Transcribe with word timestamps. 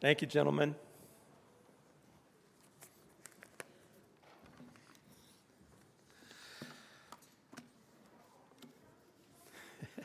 Thank 0.00 0.22
you, 0.22 0.28
gentlemen. 0.28 0.76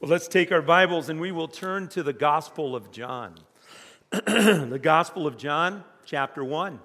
well, 0.00 0.08
let's 0.08 0.28
take 0.28 0.52
our 0.52 0.62
Bibles 0.62 1.08
and 1.08 1.20
we 1.20 1.32
will 1.32 1.48
turn 1.48 1.88
to 1.88 2.04
the 2.04 2.12
Gospel 2.12 2.76
of 2.76 2.92
John. 2.92 3.34
the 4.12 4.78
Gospel 4.80 5.26
of 5.26 5.36
John, 5.36 5.82
chapter 6.04 6.44
1. 6.44 6.78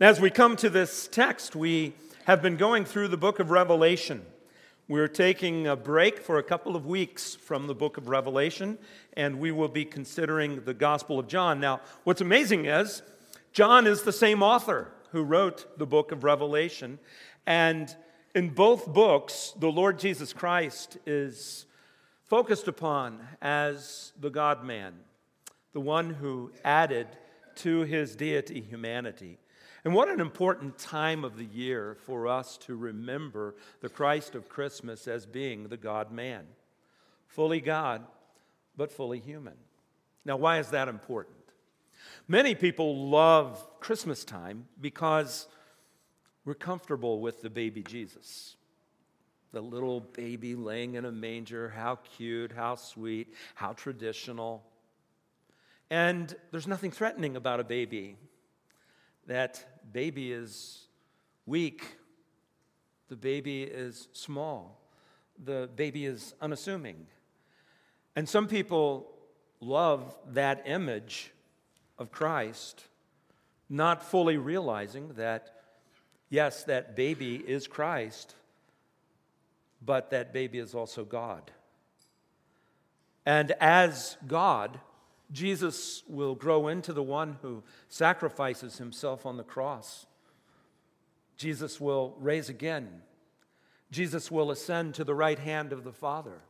As 0.00 0.20
we 0.20 0.30
come 0.30 0.54
to 0.54 0.70
this 0.70 1.08
text, 1.08 1.56
we 1.56 1.94
have 2.26 2.40
been 2.40 2.56
going 2.56 2.84
through 2.84 3.08
the 3.08 3.16
book 3.16 3.40
of 3.40 3.50
Revelation. 3.50 4.24
We're 4.90 5.06
taking 5.06 5.68
a 5.68 5.76
break 5.76 6.18
for 6.18 6.38
a 6.38 6.42
couple 6.42 6.74
of 6.74 6.84
weeks 6.84 7.36
from 7.36 7.68
the 7.68 7.76
book 7.76 7.96
of 7.96 8.08
Revelation, 8.08 8.76
and 9.12 9.38
we 9.38 9.52
will 9.52 9.68
be 9.68 9.84
considering 9.84 10.64
the 10.64 10.74
Gospel 10.74 11.16
of 11.20 11.28
John. 11.28 11.60
Now, 11.60 11.80
what's 12.02 12.20
amazing 12.20 12.64
is 12.64 13.00
John 13.52 13.86
is 13.86 14.02
the 14.02 14.12
same 14.12 14.42
author 14.42 14.90
who 15.12 15.22
wrote 15.22 15.78
the 15.78 15.86
book 15.86 16.10
of 16.10 16.24
Revelation, 16.24 16.98
and 17.46 17.94
in 18.34 18.48
both 18.48 18.92
books, 18.92 19.54
the 19.56 19.70
Lord 19.70 19.96
Jesus 19.96 20.32
Christ 20.32 20.98
is 21.06 21.66
focused 22.24 22.66
upon 22.66 23.20
as 23.40 24.12
the 24.18 24.28
God 24.28 24.64
man, 24.64 24.94
the 25.72 25.80
one 25.80 26.14
who 26.14 26.50
added 26.64 27.06
to 27.58 27.82
his 27.82 28.16
deity 28.16 28.60
humanity. 28.60 29.38
And 29.84 29.94
what 29.94 30.10
an 30.10 30.20
important 30.20 30.78
time 30.78 31.24
of 31.24 31.36
the 31.36 31.44
year 31.44 31.96
for 32.04 32.28
us 32.28 32.58
to 32.58 32.76
remember 32.76 33.54
the 33.80 33.88
Christ 33.88 34.34
of 34.34 34.48
Christmas 34.48 35.08
as 35.08 35.24
being 35.24 35.68
the 35.68 35.76
God 35.78 36.12
man, 36.12 36.44
fully 37.28 37.60
God, 37.60 38.02
but 38.76 38.92
fully 38.92 39.20
human. 39.20 39.54
Now, 40.24 40.36
why 40.36 40.58
is 40.58 40.68
that 40.68 40.88
important? 40.88 41.36
Many 42.28 42.54
people 42.54 43.08
love 43.08 43.66
Christmas 43.80 44.24
time 44.24 44.66
because 44.80 45.48
we're 46.44 46.54
comfortable 46.54 47.20
with 47.20 47.40
the 47.42 47.50
baby 47.50 47.82
Jesus. 47.82 48.56
The 49.52 49.60
little 49.60 50.00
baby 50.00 50.54
laying 50.54 50.94
in 50.94 51.04
a 51.04 51.12
manger, 51.12 51.70
how 51.70 51.96
cute, 52.16 52.52
how 52.52 52.76
sweet, 52.76 53.34
how 53.54 53.72
traditional. 53.72 54.62
And 55.90 56.34
there's 56.52 56.68
nothing 56.68 56.90
threatening 56.90 57.34
about 57.34 57.60
a 57.60 57.64
baby 57.64 58.16
that 59.26 59.64
baby 59.92 60.32
is 60.32 60.86
weak, 61.46 61.96
the 63.08 63.16
baby 63.16 63.62
is 63.62 64.08
small, 64.12 64.80
the 65.42 65.68
baby 65.74 66.06
is 66.06 66.34
unassuming. 66.40 67.06
And 68.16 68.28
some 68.28 68.46
people 68.46 69.10
love 69.60 70.14
that 70.32 70.62
image 70.66 71.32
of 71.98 72.10
Christ, 72.10 72.84
not 73.68 74.02
fully 74.02 74.36
realizing 74.36 75.14
that, 75.14 75.62
yes, 76.28 76.64
that 76.64 76.96
baby 76.96 77.36
is 77.36 77.66
Christ, 77.66 78.34
but 79.84 80.10
that 80.10 80.32
baby 80.32 80.58
is 80.58 80.74
also 80.74 81.04
God. 81.04 81.50
And 83.26 83.52
as 83.60 84.16
God, 84.26 84.80
Jesus 85.32 86.02
will 86.08 86.34
grow 86.34 86.68
into 86.68 86.92
the 86.92 87.02
one 87.02 87.38
who 87.42 87.62
sacrifices 87.88 88.78
himself 88.78 89.24
on 89.24 89.36
the 89.36 89.44
cross. 89.44 90.06
Jesus 91.36 91.80
will 91.80 92.16
raise 92.18 92.48
again. 92.48 93.02
Jesus 93.90 94.30
will 94.30 94.50
ascend 94.50 94.94
to 94.94 95.04
the 95.04 95.14
right 95.14 95.38
hand 95.38 95.72
of 95.72 95.84
the 95.84 95.92
Father. 95.92 96.42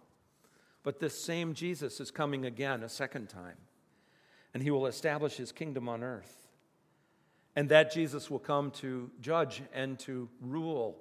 But 0.83 0.99
this 0.99 1.23
same 1.23 1.55
Jesus 1.55 2.01
is 2.01 2.11
coming 2.11 2.45
again 2.47 2.83
a 2.83 2.89
second 2.89 3.29
time, 3.29 3.57
and 4.55 4.63
he 4.63 4.71
will 4.71 4.87
establish 4.87 5.37
his 5.37 5.53
kingdom 5.53 5.89
on 5.89 6.03
earth. 6.03 6.49
And 7.55 7.69
that 7.69 7.93
Jesus 7.93 8.31
will 8.31 8.39
come 8.39 8.71
to 8.73 9.11
judge 9.21 9.63
and 9.75 9.99
to 10.01 10.29
rule. 10.41 10.97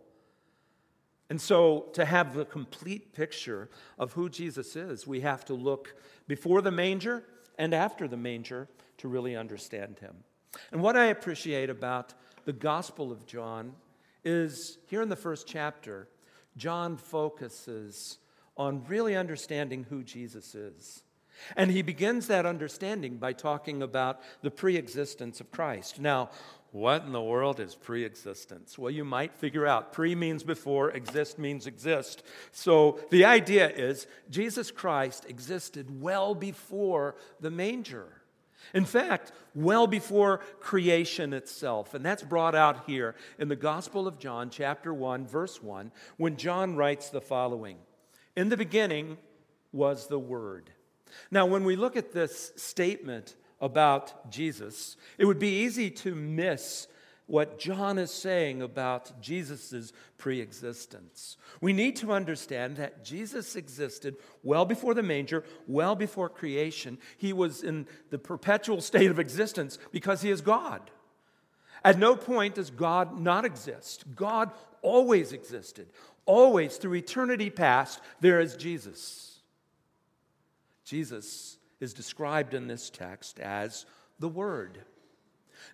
And 1.29 1.39
so, 1.39 1.89
to 1.93 2.05
have 2.05 2.33
the 2.33 2.43
complete 2.43 3.13
picture 3.13 3.69
of 3.99 4.13
who 4.13 4.29
Jesus 4.29 4.75
is, 4.75 5.05
we 5.05 5.21
have 5.21 5.45
to 5.45 5.53
look 5.53 5.95
before 6.27 6.61
the 6.61 6.71
manger 6.71 7.23
and 7.59 7.73
after 7.73 8.07
the 8.07 8.17
manger 8.17 8.67
to 8.97 9.07
really 9.07 9.35
understand 9.35 9.99
him. 9.99 10.15
And 10.71 10.81
what 10.81 10.97
I 10.97 11.05
appreciate 11.07 11.69
about 11.69 12.15
the 12.45 12.53
Gospel 12.53 13.11
of 13.11 13.27
John 13.27 13.73
is 14.23 14.79
here 14.87 15.03
in 15.03 15.09
the 15.09 15.15
first 15.15 15.45
chapter, 15.45 16.07
John 16.57 16.97
focuses 16.97 18.17
on 18.57 18.83
really 18.87 19.15
understanding 19.15 19.85
who 19.89 20.03
Jesus 20.03 20.55
is. 20.55 21.03
And 21.55 21.71
he 21.71 21.81
begins 21.81 22.27
that 22.27 22.45
understanding 22.45 23.17
by 23.17 23.33
talking 23.33 23.81
about 23.81 24.19
the 24.41 24.51
pre 24.51 24.75
existence 24.75 25.39
of 25.39 25.51
Christ. 25.51 25.99
Now, 25.99 26.31
what 26.71 27.03
in 27.03 27.11
the 27.11 27.21
world 27.21 27.59
is 27.59 27.75
pre 27.75 28.03
existence? 28.03 28.77
Well, 28.77 28.91
you 28.91 29.03
might 29.03 29.33
figure 29.33 29.65
out 29.65 29.91
pre 29.91 30.13
means 30.15 30.43
before, 30.43 30.91
exist 30.91 31.39
means 31.39 31.65
exist. 31.65 32.23
So 32.51 32.99
the 33.09 33.25
idea 33.25 33.69
is 33.69 34.07
Jesus 34.29 34.69
Christ 34.69 35.25
existed 35.27 36.01
well 36.01 36.35
before 36.35 37.15
the 37.39 37.49
manger. 37.49 38.19
In 38.73 38.85
fact, 38.85 39.31
well 39.55 39.87
before 39.87 40.39
creation 40.59 41.33
itself. 41.33 41.93
And 41.93 42.05
that's 42.05 42.21
brought 42.21 42.55
out 42.55 42.85
here 42.85 43.15
in 43.39 43.47
the 43.47 43.55
Gospel 43.55 44.07
of 44.07 44.19
John, 44.19 44.49
chapter 44.49 44.93
1, 44.93 45.25
verse 45.25 45.63
1, 45.63 45.91
when 46.17 46.37
John 46.37 46.75
writes 46.75 47.09
the 47.09 47.21
following 47.21 47.77
In 48.35 48.49
the 48.49 48.57
beginning 48.57 49.17
was 49.71 50.07
the 50.07 50.19
Word. 50.19 50.69
Now, 51.31 51.47
when 51.47 51.63
we 51.63 51.75
look 51.75 51.97
at 51.97 52.11
this 52.11 52.51
statement 52.55 53.35
about 53.61 54.31
Jesus, 54.31 54.97
it 55.17 55.25
would 55.25 55.39
be 55.39 55.63
easy 55.63 55.89
to 55.91 56.15
miss 56.15 56.87
what 57.29 57.59
John 57.59 57.99
is 57.99 58.09
saying 58.09 58.63
about 58.63 59.21
Jesus' 59.21 59.93
pre 60.17 60.41
existence. 60.41 61.37
We 61.61 61.73
need 61.73 61.95
to 61.97 62.11
understand 62.11 62.77
that 62.77 63.03
Jesus 63.05 63.55
existed 63.55 64.15
well 64.41 64.65
before 64.65 64.95
the 64.95 65.03
manger, 65.03 65.43
well 65.67 65.95
before 65.95 66.27
creation. 66.27 66.97
He 67.17 67.31
was 67.31 67.63
in 67.63 67.85
the 68.09 68.17
perpetual 68.17 68.81
state 68.81 69.11
of 69.11 69.19
existence 69.19 69.77
because 69.91 70.23
he 70.23 70.31
is 70.31 70.41
God. 70.41 70.89
At 71.85 71.99
no 71.99 72.15
point 72.15 72.55
does 72.55 72.71
God 72.71 73.19
not 73.19 73.45
exist. 73.45 74.03
God 74.15 74.51
always 74.81 75.31
existed. 75.31 75.87
Always, 76.25 76.77
through 76.77 76.95
eternity 76.95 77.51
past, 77.51 78.01
there 78.21 78.39
is 78.39 78.55
Jesus. 78.55 79.39
Jesus 80.83 81.58
is 81.79 81.93
described 81.93 82.53
in 82.53 82.67
this 82.67 82.89
text 82.89 83.39
as 83.39 83.85
the 84.19 84.29
Word. 84.29 84.79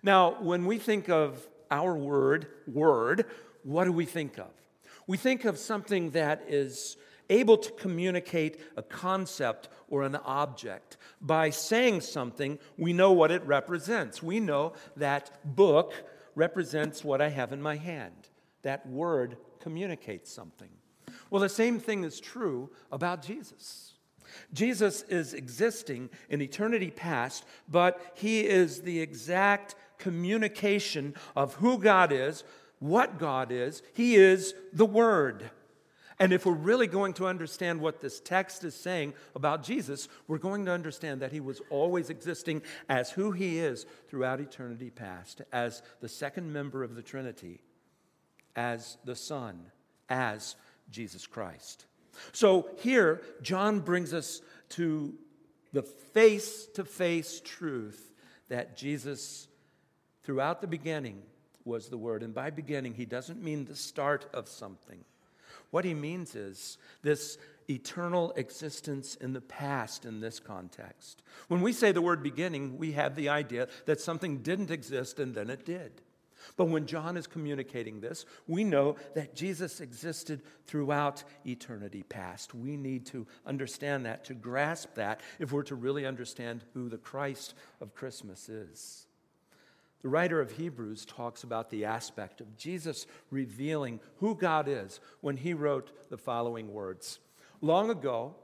Now, 0.02 0.40
when 0.40 0.66
we 0.66 0.78
think 0.78 1.08
of 1.08 1.46
our 1.70 1.96
word, 1.96 2.46
word, 2.66 3.26
what 3.62 3.84
do 3.84 3.92
we 3.92 4.04
think 4.04 4.38
of? 4.38 4.50
We 5.06 5.16
think 5.16 5.44
of 5.44 5.58
something 5.58 6.10
that 6.10 6.44
is 6.48 6.96
able 7.28 7.58
to 7.58 7.72
communicate 7.72 8.60
a 8.76 8.82
concept 8.82 9.68
or 9.88 10.02
an 10.02 10.16
object. 10.16 10.96
By 11.20 11.50
saying 11.50 12.02
something, 12.02 12.58
we 12.76 12.92
know 12.92 13.12
what 13.12 13.30
it 13.30 13.44
represents. 13.44 14.22
We 14.22 14.40
know 14.40 14.74
that 14.96 15.30
book 15.44 15.92
represents 16.34 17.04
what 17.04 17.20
I 17.20 17.28
have 17.28 17.52
in 17.52 17.62
my 17.62 17.76
hand. 17.76 18.28
That 18.62 18.86
word 18.88 19.38
communicates 19.60 20.32
something. 20.32 20.70
Well, 21.30 21.42
the 21.42 21.48
same 21.48 21.80
thing 21.80 22.04
is 22.04 22.20
true 22.20 22.70
about 22.92 23.22
Jesus. 23.22 23.94
Jesus 24.52 25.02
is 25.02 25.34
existing 25.34 26.10
in 26.28 26.40
eternity 26.40 26.90
past, 26.90 27.44
but 27.68 28.12
he 28.14 28.40
is 28.40 28.82
the 28.82 29.00
exact 29.00 29.74
communication 29.98 31.14
of 31.34 31.54
who 31.54 31.78
God 31.78 32.12
is, 32.12 32.44
what 32.78 33.18
God 33.18 33.50
is. 33.50 33.82
He 33.94 34.16
is 34.16 34.54
the 34.72 34.86
Word. 34.86 35.50
And 36.18 36.32
if 36.32 36.46
we're 36.46 36.52
really 36.52 36.86
going 36.86 37.12
to 37.14 37.26
understand 37.26 37.80
what 37.80 38.00
this 38.00 38.20
text 38.20 38.64
is 38.64 38.74
saying 38.74 39.12
about 39.34 39.62
Jesus, 39.62 40.08
we're 40.26 40.38
going 40.38 40.64
to 40.64 40.72
understand 40.72 41.20
that 41.20 41.32
he 41.32 41.40
was 41.40 41.60
always 41.68 42.08
existing 42.08 42.62
as 42.88 43.10
who 43.10 43.32
he 43.32 43.58
is 43.58 43.84
throughout 44.08 44.40
eternity 44.40 44.88
past, 44.88 45.42
as 45.52 45.82
the 46.00 46.08
second 46.08 46.50
member 46.50 46.82
of 46.82 46.94
the 46.94 47.02
Trinity, 47.02 47.60
as 48.54 48.96
the 49.04 49.16
Son, 49.16 49.66
as 50.08 50.56
Jesus 50.90 51.26
Christ. 51.26 51.84
So 52.32 52.68
here, 52.78 53.22
John 53.42 53.80
brings 53.80 54.12
us 54.14 54.40
to 54.70 55.14
the 55.72 55.82
face 55.82 56.66
to 56.74 56.84
face 56.84 57.40
truth 57.44 58.12
that 58.48 58.76
Jesus, 58.76 59.48
throughout 60.24 60.60
the 60.60 60.66
beginning, 60.66 61.22
was 61.64 61.88
the 61.88 61.98
Word. 61.98 62.22
And 62.22 62.34
by 62.34 62.50
beginning, 62.50 62.94
he 62.94 63.04
doesn't 63.04 63.42
mean 63.42 63.64
the 63.64 63.76
start 63.76 64.26
of 64.32 64.48
something. 64.48 65.04
What 65.70 65.84
he 65.84 65.94
means 65.94 66.34
is 66.34 66.78
this 67.02 67.38
eternal 67.68 68.32
existence 68.36 69.16
in 69.16 69.32
the 69.32 69.40
past 69.40 70.04
in 70.04 70.20
this 70.20 70.38
context. 70.38 71.22
When 71.48 71.60
we 71.60 71.72
say 71.72 71.92
the 71.92 72.02
word 72.02 72.22
beginning, 72.22 72.78
we 72.78 72.92
have 72.92 73.16
the 73.16 73.28
idea 73.28 73.68
that 73.86 74.00
something 74.00 74.38
didn't 74.38 74.70
exist 74.70 75.18
and 75.18 75.34
then 75.34 75.50
it 75.50 75.64
did. 75.64 76.02
But 76.56 76.66
when 76.66 76.86
John 76.86 77.16
is 77.16 77.26
communicating 77.26 78.00
this, 78.00 78.24
we 78.46 78.64
know 78.64 78.96
that 79.14 79.34
Jesus 79.34 79.80
existed 79.80 80.42
throughout 80.66 81.24
eternity 81.46 82.02
past. 82.02 82.54
We 82.54 82.76
need 82.76 83.06
to 83.06 83.26
understand 83.44 84.06
that, 84.06 84.24
to 84.26 84.34
grasp 84.34 84.94
that, 84.94 85.20
if 85.38 85.52
we're 85.52 85.62
to 85.64 85.74
really 85.74 86.06
understand 86.06 86.64
who 86.74 86.88
the 86.88 86.98
Christ 86.98 87.54
of 87.80 87.94
Christmas 87.94 88.48
is. 88.48 89.06
The 90.02 90.08
writer 90.08 90.40
of 90.40 90.52
Hebrews 90.52 91.04
talks 91.04 91.42
about 91.42 91.70
the 91.70 91.84
aspect 91.84 92.40
of 92.40 92.56
Jesus 92.56 93.06
revealing 93.30 94.00
who 94.18 94.36
God 94.36 94.68
is 94.68 95.00
when 95.20 95.36
he 95.36 95.54
wrote 95.54 96.10
the 96.10 96.18
following 96.18 96.72
words 96.72 97.18
Long 97.60 97.90
ago, 97.90 98.36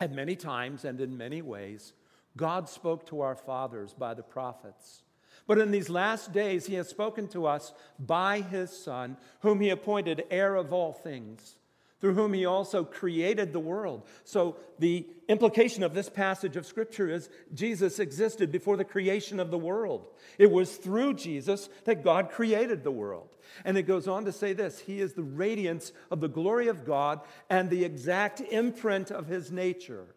at 0.00 0.12
many 0.12 0.36
times 0.36 0.84
and 0.84 1.00
in 1.00 1.16
many 1.16 1.42
ways, 1.42 1.92
God 2.36 2.68
spoke 2.68 3.06
to 3.06 3.20
our 3.20 3.34
fathers 3.34 3.94
by 3.94 4.14
the 4.14 4.22
prophets. 4.22 5.02
But 5.48 5.58
in 5.58 5.70
these 5.70 5.88
last 5.88 6.32
days, 6.32 6.66
he 6.66 6.74
has 6.74 6.88
spoken 6.88 7.26
to 7.28 7.46
us 7.46 7.72
by 7.98 8.42
his 8.42 8.70
Son, 8.70 9.16
whom 9.40 9.60
he 9.60 9.70
appointed 9.70 10.24
heir 10.30 10.54
of 10.54 10.74
all 10.74 10.92
things, 10.92 11.56
through 12.02 12.12
whom 12.14 12.34
he 12.34 12.44
also 12.44 12.84
created 12.84 13.54
the 13.54 13.58
world. 13.58 14.06
So, 14.24 14.56
the 14.78 15.06
implication 15.26 15.82
of 15.82 15.94
this 15.94 16.10
passage 16.10 16.58
of 16.58 16.66
Scripture 16.66 17.08
is 17.08 17.30
Jesus 17.54 17.98
existed 17.98 18.52
before 18.52 18.76
the 18.76 18.84
creation 18.84 19.40
of 19.40 19.50
the 19.50 19.58
world. 19.58 20.08
It 20.36 20.50
was 20.50 20.76
through 20.76 21.14
Jesus 21.14 21.70
that 21.84 22.04
God 22.04 22.30
created 22.30 22.84
the 22.84 22.90
world. 22.90 23.34
And 23.64 23.78
it 23.78 23.84
goes 23.84 24.06
on 24.06 24.26
to 24.26 24.32
say 24.32 24.52
this 24.52 24.80
He 24.80 25.00
is 25.00 25.14
the 25.14 25.22
radiance 25.22 25.92
of 26.10 26.20
the 26.20 26.28
glory 26.28 26.68
of 26.68 26.84
God 26.84 27.22
and 27.48 27.70
the 27.70 27.86
exact 27.86 28.40
imprint 28.42 29.10
of 29.10 29.28
his 29.28 29.50
nature. 29.50 30.14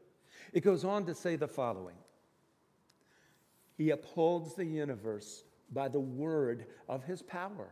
It 0.51 0.65
goes 0.65 0.83
on 0.83 1.05
to 1.05 1.15
say 1.15 1.37
the 1.37 1.47
following 1.47 1.95
he 3.81 3.89
upholds 3.89 4.53
the 4.53 4.65
universe 4.65 5.43
by 5.73 5.87
the 5.87 5.99
word 5.99 6.67
of 6.87 7.03
his 7.03 7.23
power. 7.23 7.67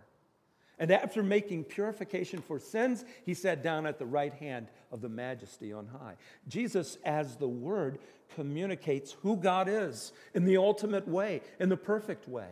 And 0.79 0.89
after 0.89 1.21
making 1.21 1.65
purification 1.65 2.41
for 2.41 2.57
sins, 2.57 3.05
he 3.27 3.35
sat 3.35 3.61
down 3.61 3.85
at 3.85 3.99
the 3.99 4.07
right 4.07 4.33
hand 4.33 4.69
of 4.91 5.01
the 5.01 5.09
majesty 5.09 5.71
on 5.71 5.85
high. 5.85 6.15
Jesus, 6.47 6.97
as 7.05 7.35
the 7.35 7.47
word, 7.47 7.99
communicates 8.33 9.11
who 9.21 9.35
God 9.35 9.69
is 9.69 10.11
in 10.33 10.45
the 10.45 10.57
ultimate 10.57 11.07
way, 11.07 11.41
in 11.59 11.69
the 11.69 11.77
perfect 11.77 12.27
way. 12.27 12.49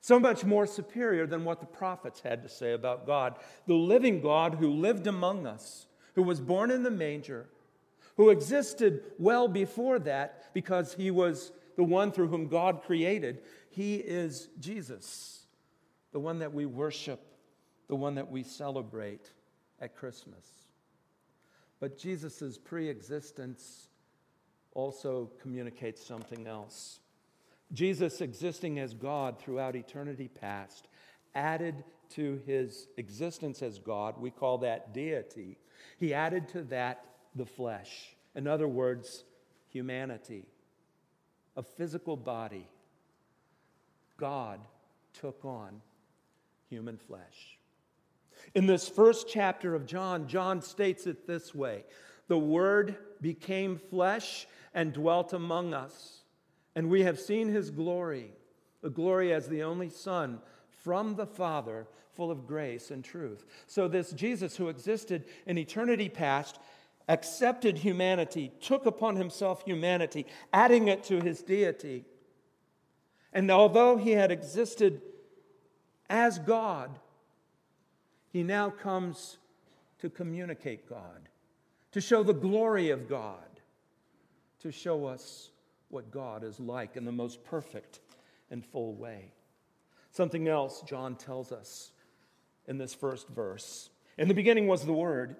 So 0.00 0.18
much 0.18 0.44
more 0.44 0.66
superior 0.66 1.26
than 1.26 1.44
what 1.44 1.60
the 1.60 1.66
prophets 1.66 2.22
had 2.22 2.42
to 2.42 2.48
say 2.48 2.72
about 2.72 3.06
God. 3.06 3.34
The 3.66 3.74
living 3.74 4.22
God 4.22 4.54
who 4.54 4.70
lived 4.70 5.06
among 5.06 5.46
us, 5.46 5.84
who 6.14 6.22
was 6.22 6.40
born 6.40 6.70
in 6.70 6.84
the 6.84 6.90
manger, 6.90 7.50
who 8.16 8.30
existed 8.30 9.02
well 9.18 9.46
before 9.46 9.98
that 9.98 10.54
because 10.54 10.94
he 10.94 11.10
was 11.10 11.52
the 11.78 11.84
one 11.84 12.10
through 12.10 12.26
whom 12.26 12.48
God 12.48 12.82
created. 12.82 13.38
He 13.70 13.94
is 13.94 14.48
Jesus, 14.58 15.46
the 16.10 16.18
one 16.18 16.40
that 16.40 16.52
we 16.52 16.66
worship, 16.66 17.20
the 17.86 17.94
one 17.94 18.16
that 18.16 18.28
we 18.28 18.42
celebrate 18.42 19.30
at 19.80 19.94
Christmas. 19.94 20.44
But 21.78 21.96
Jesus' 21.96 22.58
pre 22.58 22.88
existence 22.88 23.90
also 24.74 25.30
communicates 25.40 26.04
something 26.04 26.48
else. 26.48 26.98
Jesus 27.72 28.20
existing 28.20 28.80
as 28.80 28.92
God 28.92 29.38
throughout 29.38 29.76
eternity 29.76 30.26
past 30.26 30.88
added 31.36 31.84
to 32.10 32.40
his 32.44 32.88
existence 32.96 33.62
as 33.62 33.78
God, 33.78 34.16
we 34.18 34.32
call 34.32 34.58
that 34.58 34.92
deity. 34.92 35.58
He 35.96 36.12
added 36.12 36.48
to 36.48 36.62
that 36.64 37.04
the 37.36 37.46
flesh. 37.46 38.16
In 38.34 38.48
other 38.48 38.66
words, 38.66 39.22
humanity 39.68 40.46
a 41.58 41.62
physical 41.62 42.16
body, 42.16 42.68
God 44.16 44.60
took 45.12 45.44
on 45.44 45.82
human 46.70 46.96
flesh. 46.96 47.58
In 48.54 48.66
this 48.66 48.88
first 48.88 49.28
chapter 49.28 49.74
of 49.74 49.84
John, 49.84 50.28
John 50.28 50.62
states 50.62 51.08
it 51.08 51.26
this 51.26 51.52
way 51.52 51.84
The 52.28 52.38
Word 52.38 52.96
became 53.20 53.76
flesh 53.76 54.46
and 54.72 54.92
dwelt 54.92 55.32
among 55.32 55.74
us, 55.74 56.22
and 56.76 56.88
we 56.88 57.02
have 57.02 57.18
seen 57.18 57.48
his 57.48 57.70
glory, 57.70 58.30
the 58.80 58.90
glory 58.90 59.32
as 59.32 59.48
the 59.48 59.64
only 59.64 59.90
Son 59.90 60.38
from 60.84 61.16
the 61.16 61.26
Father, 61.26 61.88
full 62.12 62.30
of 62.30 62.46
grace 62.46 62.92
and 62.92 63.02
truth. 63.02 63.44
So, 63.66 63.88
this 63.88 64.12
Jesus 64.12 64.56
who 64.56 64.68
existed 64.68 65.24
in 65.44 65.58
eternity 65.58 66.08
past 66.08 66.60
accepted 67.08 67.78
humanity, 67.78 68.52
took 68.60 68.86
upon 68.86 69.16
himself 69.16 69.64
humanity, 69.64 70.26
adding 70.52 70.88
it 70.88 71.02
to 71.04 71.20
his 71.20 71.42
deity. 71.42 72.04
And 73.32 73.50
although 73.50 73.96
he 73.96 74.12
had 74.12 74.30
existed 74.30 75.00
as 76.08 76.38
God, 76.38 76.98
he 78.30 78.42
now 78.42 78.70
comes 78.70 79.38
to 80.00 80.10
communicate 80.10 80.88
God, 80.88 81.28
to 81.92 82.00
show 82.00 82.22
the 82.22 82.34
glory 82.34 82.90
of 82.90 83.08
God, 83.08 83.60
to 84.60 84.70
show 84.70 85.06
us 85.06 85.50
what 85.88 86.10
God 86.10 86.44
is 86.44 86.60
like 86.60 86.96
in 86.96 87.04
the 87.04 87.12
most 87.12 87.42
perfect 87.44 88.00
and 88.50 88.64
full 88.64 88.94
way. 88.94 89.32
Something 90.10 90.48
else 90.48 90.82
John 90.82 91.16
tells 91.16 91.52
us 91.52 91.92
in 92.66 92.78
this 92.78 92.94
first 92.94 93.28
verse. 93.28 93.90
In 94.18 94.28
the 94.28 94.34
beginning 94.34 94.66
was 94.66 94.84
the 94.84 94.92
Word 94.92 95.36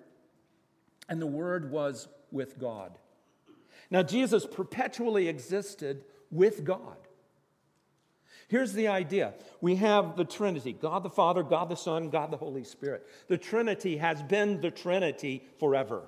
and 1.08 1.20
the 1.20 1.26
Word 1.26 1.70
was 1.70 2.08
with 2.30 2.58
God. 2.58 2.98
Now, 3.90 4.02
Jesus 4.02 4.46
perpetually 4.46 5.28
existed 5.28 6.04
with 6.30 6.64
God. 6.64 6.96
Here's 8.48 8.72
the 8.72 8.88
idea 8.88 9.34
we 9.60 9.76
have 9.76 10.16
the 10.16 10.24
Trinity 10.24 10.72
God 10.72 11.02
the 11.02 11.10
Father, 11.10 11.42
God 11.42 11.68
the 11.68 11.76
Son, 11.76 12.10
God 12.10 12.30
the 12.30 12.36
Holy 12.36 12.64
Spirit. 12.64 13.06
The 13.28 13.38
Trinity 13.38 13.98
has 13.98 14.22
been 14.22 14.60
the 14.60 14.70
Trinity 14.70 15.44
forever. 15.58 16.02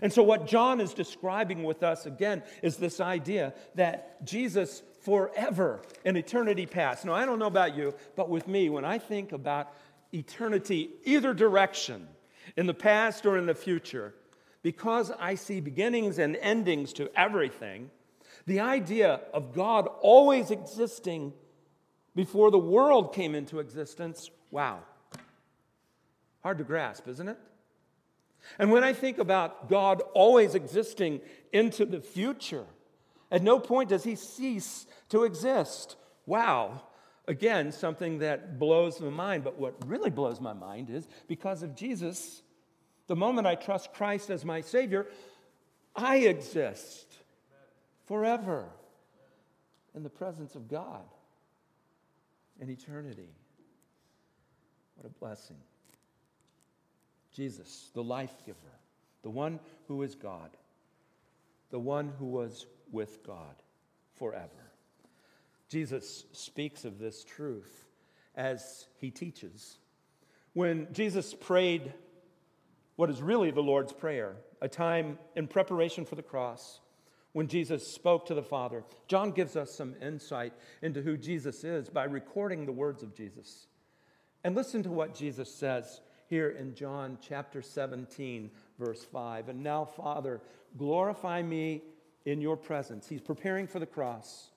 And 0.00 0.12
so, 0.12 0.22
what 0.22 0.46
John 0.46 0.80
is 0.80 0.94
describing 0.94 1.64
with 1.64 1.82
us 1.82 2.06
again 2.06 2.42
is 2.62 2.76
this 2.76 3.00
idea 3.00 3.52
that 3.74 4.24
Jesus 4.24 4.82
forever 5.02 5.82
in 6.04 6.16
eternity 6.16 6.66
past. 6.66 7.04
Now, 7.04 7.14
I 7.14 7.26
don't 7.26 7.38
know 7.38 7.46
about 7.46 7.76
you, 7.76 7.94
but 8.16 8.30
with 8.30 8.46
me, 8.46 8.70
when 8.70 8.84
I 8.84 8.98
think 8.98 9.32
about 9.32 9.72
eternity, 10.12 10.90
either 11.04 11.34
direction, 11.34 12.06
in 12.56 12.66
the 12.66 12.74
past 12.74 13.26
or 13.26 13.36
in 13.36 13.46
the 13.46 13.54
future, 13.54 14.14
because 14.62 15.10
I 15.18 15.34
see 15.34 15.60
beginnings 15.60 16.18
and 16.18 16.36
endings 16.36 16.92
to 16.94 17.10
everything, 17.18 17.90
the 18.46 18.60
idea 18.60 19.20
of 19.32 19.54
God 19.54 19.88
always 20.00 20.50
existing 20.50 21.32
before 22.14 22.50
the 22.50 22.58
world 22.58 23.14
came 23.14 23.34
into 23.34 23.58
existence, 23.58 24.30
wow. 24.50 24.80
Hard 26.42 26.58
to 26.58 26.64
grasp, 26.64 27.08
isn't 27.08 27.28
it? 27.28 27.38
And 28.58 28.70
when 28.72 28.84
I 28.84 28.92
think 28.92 29.18
about 29.18 29.68
God 29.68 30.02
always 30.14 30.54
existing 30.54 31.20
into 31.52 31.84
the 31.84 32.00
future, 32.00 32.66
at 33.30 33.42
no 33.42 33.58
point 33.58 33.88
does 33.88 34.04
he 34.04 34.16
cease 34.16 34.86
to 35.08 35.24
exist. 35.24 35.96
Wow. 36.26 36.82
Again, 37.28 37.70
something 37.70 38.18
that 38.18 38.58
blows 38.58 39.00
my 39.00 39.10
mind. 39.10 39.44
But 39.44 39.58
what 39.58 39.74
really 39.86 40.10
blows 40.10 40.40
my 40.40 40.52
mind 40.52 40.90
is 40.90 41.06
because 41.28 41.62
of 41.62 41.76
Jesus, 41.76 42.42
the 43.06 43.16
moment 43.16 43.46
I 43.46 43.54
trust 43.54 43.92
Christ 43.92 44.30
as 44.30 44.44
my 44.44 44.60
Savior, 44.60 45.06
I 45.94 46.16
exist 46.18 47.06
forever 48.06 48.66
in 49.94 50.02
the 50.02 50.10
presence 50.10 50.54
of 50.54 50.68
God 50.68 51.04
in 52.60 52.70
eternity. 52.70 53.28
What 54.96 55.06
a 55.06 55.18
blessing. 55.18 55.56
Jesus, 57.32 57.90
the 57.94 58.02
life 58.02 58.34
giver, 58.44 58.58
the 59.22 59.30
one 59.30 59.58
who 59.88 60.02
is 60.02 60.14
God, 60.14 60.50
the 61.70 61.78
one 61.78 62.12
who 62.18 62.26
was 62.26 62.66
with 62.90 63.24
God 63.26 63.54
forever. 64.16 64.71
Jesus 65.72 66.26
speaks 66.32 66.84
of 66.84 66.98
this 66.98 67.24
truth 67.24 67.86
as 68.34 68.88
he 68.98 69.10
teaches. 69.10 69.78
When 70.52 70.86
Jesus 70.92 71.32
prayed 71.32 71.94
what 72.96 73.08
is 73.08 73.22
really 73.22 73.50
the 73.50 73.62
Lord's 73.62 73.94
Prayer, 73.94 74.36
a 74.60 74.68
time 74.68 75.18
in 75.34 75.46
preparation 75.46 76.04
for 76.04 76.14
the 76.14 76.22
cross 76.22 76.80
when 77.32 77.48
Jesus 77.48 77.90
spoke 77.90 78.26
to 78.26 78.34
the 78.34 78.42
Father, 78.42 78.84
John 79.08 79.30
gives 79.30 79.56
us 79.56 79.74
some 79.74 79.94
insight 80.02 80.52
into 80.82 81.00
who 81.00 81.16
Jesus 81.16 81.64
is 81.64 81.88
by 81.88 82.04
recording 82.04 82.66
the 82.66 82.72
words 82.72 83.02
of 83.02 83.14
Jesus. 83.14 83.66
And 84.44 84.54
listen 84.54 84.82
to 84.82 84.90
what 84.90 85.14
Jesus 85.14 85.50
says 85.50 86.02
here 86.28 86.50
in 86.50 86.74
John 86.74 87.16
chapter 87.26 87.62
17, 87.62 88.50
verse 88.78 89.06
5. 89.10 89.48
And 89.48 89.62
now, 89.62 89.86
Father, 89.86 90.42
glorify 90.76 91.40
me 91.40 91.80
in 92.26 92.42
your 92.42 92.58
presence. 92.58 93.08
He's 93.08 93.22
preparing 93.22 93.66
for 93.66 93.78
the 93.78 93.86
cross. 93.86 94.51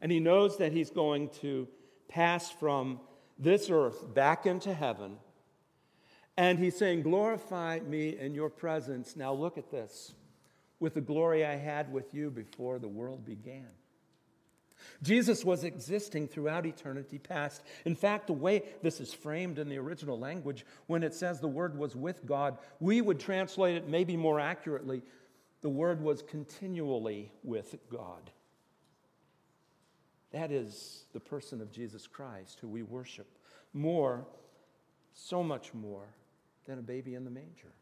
And 0.00 0.12
he 0.12 0.20
knows 0.20 0.58
that 0.58 0.72
he's 0.72 0.90
going 0.90 1.30
to 1.40 1.68
pass 2.08 2.50
from 2.50 3.00
this 3.38 3.70
earth 3.70 4.14
back 4.14 4.46
into 4.46 4.72
heaven. 4.72 5.16
And 6.36 6.58
he's 6.58 6.76
saying, 6.76 7.02
Glorify 7.02 7.80
me 7.80 8.16
in 8.18 8.34
your 8.34 8.48
presence. 8.48 9.16
Now 9.16 9.32
look 9.32 9.58
at 9.58 9.70
this 9.70 10.14
with 10.80 10.94
the 10.94 11.00
glory 11.00 11.44
I 11.44 11.56
had 11.56 11.92
with 11.92 12.14
you 12.14 12.30
before 12.30 12.78
the 12.78 12.88
world 12.88 13.24
began. 13.24 13.68
Jesus 15.02 15.44
was 15.44 15.64
existing 15.64 16.28
throughout 16.28 16.66
eternity 16.66 17.18
past. 17.18 17.62
In 17.84 17.94
fact, 17.94 18.28
the 18.28 18.32
way 18.32 18.62
this 18.82 19.00
is 19.00 19.12
framed 19.12 19.58
in 19.58 19.68
the 19.68 19.78
original 19.78 20.18
language, 20.18 20.64
when 20.86 21.02
it 21.02 21.14
says 21.14 21.40
the 21.40 21.48
Word 21.48 21.76
was 21.76 21.96
with 21.96 22.24
God, 22.26 22.58
we 22.80 23.00
would 23.00 23.18
translate 23.20 23.76
it 23.76 23.88
maybe 23.88 24.16
more 24.16 24.40
accurately 24.40 25.02
the 25.60 25.68
Word 25.68 26.00
was 26.00 26.22
continually 26.22 27.32
with 27.42 27.76
God. 27.90 28.30
That 30.32 30.52
is 30.52 31.04
the 31.12 31.20
person 31.20 31.60
of 31.60 31.72
Jesus 31.72 32.06
Christ 32.06 32.58
who 32.60 32.68
we 32.68 32.82
worship 32.82 33.26
more, 33.72 34.26
so 35.12 35.42
much 35.42 35.74
more 35.74 36.06
than 36.66 36.78
a 36.78 36.82
baby 36.82 37.14
in 37.14 37.24
the 37.24 37.30
manger. 37.30 37.72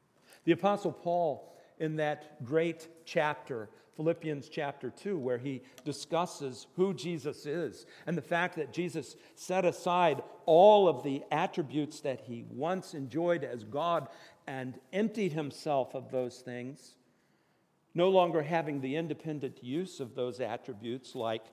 The 0.44 0.52
Apostle 0.52 0.92
Paul, 0.92 1.52
in 1.78 1.96
that 1.96 2.44
great 2.44 2.88
chapter, 3.04 3.68
Philippians 3.96 4.48
chapter 4.48 4.90
2, 4.90 5.18
where 5.18 5.38
he 5.38 5.62
discusses 5.84 6.66
who 6.76 6.94
Jesus 6.94 7.46
is 7.46 7.86
and 8.06 8.16
the 8.16 8.22
fact 8.22 8.56
that 8.56 8.72
Jesus 8.72 9.16
set 9.34 9.64
aside 9.64 10.22
all 10.44 10.88
of 10.88 11.02
the 11.02 11.22
attributes 11.32 12.00
that 12.00 12.20
he 12.20 12.44
once 12.50 12.94
enjoyed 12.94 13.42
as 13.42 13.64
God 13.64 14.08
and 14.46 14.78
emptied 14.92 15.32
himself 15.32 15.94
of 15.94 16.10
those 16.10 16.38
things, 16.38 16.94
no 17.94 18.08
longer 18.08 18.42
having 18.42 18.80
the 18.80 18.96
independent 18.96 19.64
use 19.64 19.98
of 19.98 20.14
those 20.14 20.40
attributes 20.40 21.14
like 21.14 21.44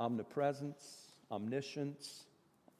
omnipresence, 0.00 1.12
omniscience, 1.30 2.24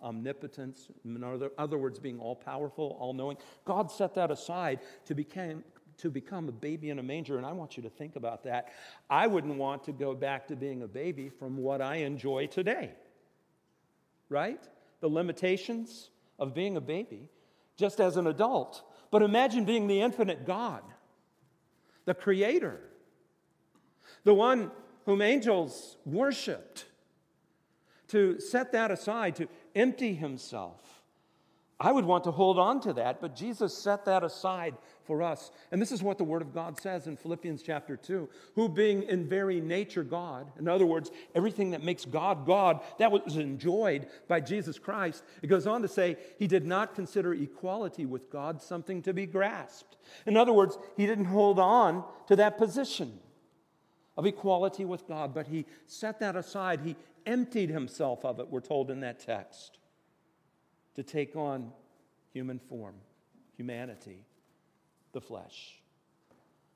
omnipotence, 0.02 0.88
in 1.04 1.22
other, 1.22 1.50
other 1.58 1.78
words, 1.78 1.98
being 1.98 2.18
all 2.18 2.34
powerful, 2.34 2.96
all 2.98 3.12
knowing. 3.12 3.36
God 3.66 3.90
set 3.92 4.14
that 4.14 4.30
aside 4.30 4.80
to 5.04 5.14
become, 5.14 5.62
to 5.98 6.10
become 6.10 6.48
a 6.48 6.52
baby 6.52 6.88
in 6.88 6.98
a 6.98 7.02
manger, 7.02 7.36
and 7.36 7.44
I 7.44 7.52
want 7.52 7.76
you 7.76 7.82
to 7.82 7.90
think 7.90 8.16
about 8.16 8.42
that. 8.44 8.72
I 9.10 9.26
wouldn't 9.26 9.56
want 9.56 9.84
to 9.84 9.92
go 9.92 10.14
back 10.14 10.48
to 10.48 10.56
being 10.56 10.82
a 10.82 10.88
baby 10.88 11.28
from 11.28 11.58
what 11.58 11.82
I 11.82 11.96
enjoy 11.96 12.46
today, 12.46 12.92
right? 14.30 14.66
The 15.00 15.08
limitations 15.08 16.08
of 16.38 16.54
being 16.54 16.78
a 16.78 16.80
baby 16.80 17.28
just 17.76 18.00
as 18.00 18.16
an 18.16 18.26
adult. 18.26 18.82
But 19.10 19.22
imagine 19.22 19.64
being 19.64 19.86
the 19.86 20.00
infinite 20.00 20.46
God, 20.46 20.82
the 22.06 22.14
creator, 22.14 22.80
the 24.24 24.34
one 24.34 24.70
whom 25.04 25.20
angels 25.20 25.96
worshiped 26.06 26.86
to 28.10 28.40
set 28.40 28.72
that 28.72 28.90
aside, 28.90 29.36
to 29.36 29.48
empty 29.74 30.14
himself. 30.14 31.00
I 31.82 31.92
would 31.92 32.04
want 32.04 32.24
to 32.24 32.30
hold 32.30 32.58
on 32.58 32.80
to 32.82 32.92
that, 32.94 33.22
but 33.22 33.34
Jesus 33.34 33.74
set 33.74 34.04
that 34.04 34.22
aside 34.22 34.74
for 35.04 35.22
us. 35.22 35.50
And 35.72 35.80
this 35.80 35.92
is 35.92 36.02
what 36.02 36.18
the 36.18 36.24
Word 36.24 36.42
of 36.42 36.52
God 36.52 36.78
says 36.78 37.06
in 37.06 37.16
Philippians 37.16 37.62
chapter 37.62 37.96
2 37.96 38.28
who, 38.54 38.68
being 38.68 39.04
in 39.04 39.26
very 39.26 39.62
nature 39.62 40.04
God, 40.04 40.52
in 40.58 40.68
other 40.68 40.84
words, 40.84 41.10
everything 41.34 41.70
that 41.70 41.82
makes 41.82 42.04
God 42.04 42.44
God, 42.44 42.80
that 42.98 43.10
was 43.10 43.38
enjoyed 43.38 44.08
by 44.28 44.40
Jesus 44.40 44.78
Christ. 44.78 45.24
It 45.40 45.46
goes 45.46 45.66
on 45.66 45.80
to 45.80 45.88
say, 45.88 46.18
He 46.38 46.46
did 46.46 46.66
not 46.66 46.94
consider 46.94 47.32
equality 47.32 48.04
with 48.04 48.30
God 48.30 48.60
something 48.60 49.00
to 49.02 49.14
be 49.14 49.24
grasped. 49.24 49.96
In 50.26 50.36
other 50.36 50.52
words, 50.52 50.76
He 50.98 51.06
didn't 51.06 51.24
hold 51.26 51.58
on 51.58 52.04
to 52.26 52.36
that 52.36 52.58
position 52.58 53.20
of 54.20 54.26
equality 54.26 54.84
with 54.84 55.08
God, 55.08 55.32
but 55.32 55.46
He 55.46 55.64
set 55.86 56.20
that 56.20 56.36
aside. 56.36 56.80
He 56.84 56.94
emptied 57.24 57.70
himself 57.70 58.22
of 58.22 58.38
it, 58.38 58.50
we're 58.50 58.60
told 58.60 58.90
in 58.90 59.00
that 59.00 59.18
text, 59.18 59.78
to 60.94 61.02
take 61.02 61.36
on 61.36 61.72
human 62.34 62.58
form, 62.58 62.96
humanity, 63.56 64.26
the 65.12 65.22
flesh. 65.22 65.80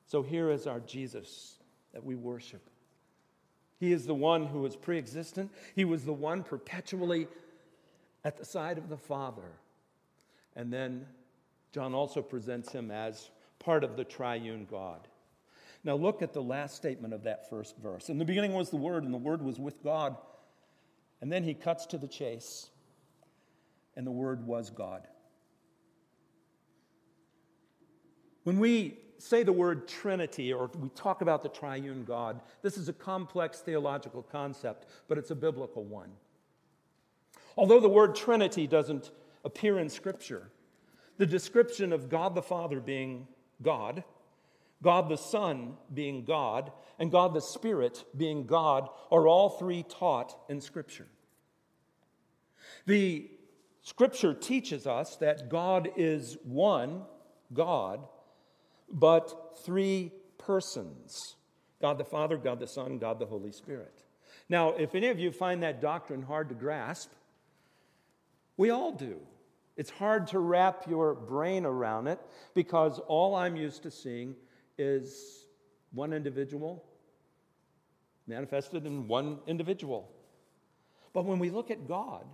So 0.07 0.23
here 0.23 0.51
is 0.51 0.67
our 0.67 0.81
Jesus 0.81 1.59
that 1.93 2.03
we 2.03 2.15
worship. 2.15 2.71
He 3.79 3.93
is 3.93 4.07
the 4.07 4.15
one 4.15 4.47
who 4.47 4.61
was 4.61 4.75
pre 4.75 4.97
existent, 4.97 5.53
He 5.75 5.85
was 5.85 6.07
the 6.07 6.15
one 6.15 6.45
perpetually 6.45 7.29
at 8.25 8.39
the 8.39 8.45
side 8.47 8.79
of 8.79 8.89
the 8.89 8.97
Father. 8.97 9.53
And 10.57 10.73
then 10.73 11.05
John 11.73 11.93
also 11.93 12.23
presents 12.23 12.73
him 12.73 12.91
as 12.91 13.31
part 13.59 13.85
of 13.85 13.97
the 13.97 14.05
triune 14.05 14.67
God. 14.71 15.09
Now, 15.85 15.97
look 15.97 16.23
at 16.23 16.33
the 16.33 16.43
last 16.43 16.77
statement 16.77 17.13
of 17.13 17.25
that 17.25 17.51
first 17.51 17.77
verse. 17.77 18.09
In 18.09 18.17
the 18.19 18.25
beginning 18.25 18.55
was 18.55 18.71
the 18.71 18.77
Word, 18.77 19.05
and 19.05 19.13
the 19.13 19.19
Word 19.19 19.43
was 19.43 19.61
with 19.61 19.83
God, 19.85 20.17
and 21.21 21.31
then 21.31 21.45
he 21.45 21.53
cuts 21.53 21.87
to 21.87 21.99
the 21.99 22.09
chase, 22.09 22.71
and 23.95 24.07
the 24.07 24.11
Word 24.11 24.47
was 24.47 24.71
God. 24.71 25.07
When 28.45 28.59
we 28.59 28.99
say 29.19 29.43
the 29.43 29.53
word 29.53 29.89
Trinity 29.89 30.53
or 30.53 30.71
we 30.79 30.91
talk 30.91 31.23
about 31.23 31.43
the 31.43 31.49
triune 31.49 32.05
God, 32.05 32.41
this 32.63 32.77
is 32.77 32.89
a 32.89 32.93
complex 32.93 33.61
theological 33.61 34.23
concept, 34.23 34.87
but 35.09 35.19
it's 35.19 35.31
a 35.31 35.35
biblical 35.35 35.83
one. 35.83 36.11
Although 37.57 37.81
the 37.81 37.89
word 37.89 38.15
Trinity 38.15 38.67
doesn't 38.67 39.11
appear 39.45 39.79
in 39.79 39.89
Scripture, 39.89 40.51
the 41.17 41.27
description 41.27 41.93
of 41.93 42.09
God 42.09 42.35
the 42.35 42.43
Father 42.43 42.81
being 42.81 43.27
God, 43.63 44.05
God 44.85 45.09
the 45.09 45.17
Son 45.17 45.75
being 45.93 46.25
God, 46.25 46.71
and 46.99 47.11
God 47.11 47.35
the 47.35 47.41
Spirit 47.41 48.05
being 48.17 48.47
God 48.47 48.89
are 49.11 49.27
all 49.27 49.49
three 49.49 49.83
taught 49.83 50.37
in 50.49 50.61
Scripture. 50.61 51.09
The 52.87 53.31
scripture 53.83 54.35
teaches 54.35 54.87
us 54.87 55.17
that 55.17 55.49
God 55.49 55.91
is 55.97 56.37
one 56.45 57.03
God, 57.53 58.07
but 58.91 59.59
three 59.65 60.13
persons 60.39 61.37
God 61.81 61.99
the 61.99 62.05
Father, 62.05 62.37
God 62.39 62.61
the 62.61 62.67
Son, 62.67 62.99
God 62.99 63.19
the 63.19 63.27
Holy 63.27 63.53
Spirit. 63.53 64.03
Now, 64.49 64.71
if 64.71 64.95
any 64.95 65.09
of 65.09 65.19
you 65.19 65.31
find 65.33 65.63
that 65.63 65.81
doctrine 65.81 66.23
hard 66.23 66.49
to 66.51 66.55
grasp, 66.55 67.11
we 68.57 68.71
all 68.71 68.93
do. 68.93 69.19
It's 69.77 69.91
hard 69.91 70.29
to 70.29 70.39
wrap 70.39 70.87
your 70.89 71.15
brain 71.15 71.67
around 71.67 72.07
it 72.07 72.21
because 72.55 73.01
all 73.01 73.35
I'm 73.35 73.57
used 73.57 73.83
to 73.83 73.91
seeing 73.91 74.35
is 74.79 75.47
one 75.93 76.13
individual 76.13 76.85
manifested 78.27 78.87
in 78.87 79.07
one 79.07 79.39
individual. 79.47 80.11
But 81.13 81.25
when 81.25 81.39
we 81.39 81.51
look 81.51 81.71
at 81.71 81.87
God, 81.87 82.25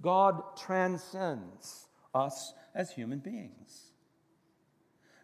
God 0.00 0.56
transcends 0.56 1.86
us 2.14 2.54
as 2.74 2.90
human 2.90 3.18
beings. 3.18 3.92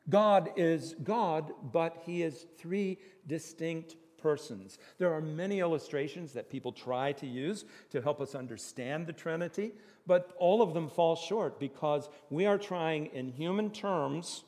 God 0.09 0.51
is 0.57 0.95
God, 1.03 1.53
but 1.73 2.03
He 2.05 2.23
is 2.23 2.47
three 2.59 2.99
distinct 3.27 3.97
persons. 4.19 4.79
There 4.99 5.13
are 5.13 5.21
many 5.21 5.61
illustrations 5.61 6.33
that 6.33 6.51
people 6.51 6.73
try 6.73 7.13
to 7.13 7.27
use 7.27 7.65
to 7.91 8.01
help 8.01 8.21
us 8.21 8.35
understand 8.35 9.07
the 9.07 9.13
Trinity, 9.13 9.73
but 10.07 10.33
all 10.39 10.63
of 10.63 10.75
them 10.75 10.89
fall 10.89 11.17
short 11.17 11.59
because 11.59 12.09
we 12.31 12.47
are 12.47 12.59
trying 12.59 13.07
in 13.07 13.29
human 13.29 13.71
terms 13.71 14.45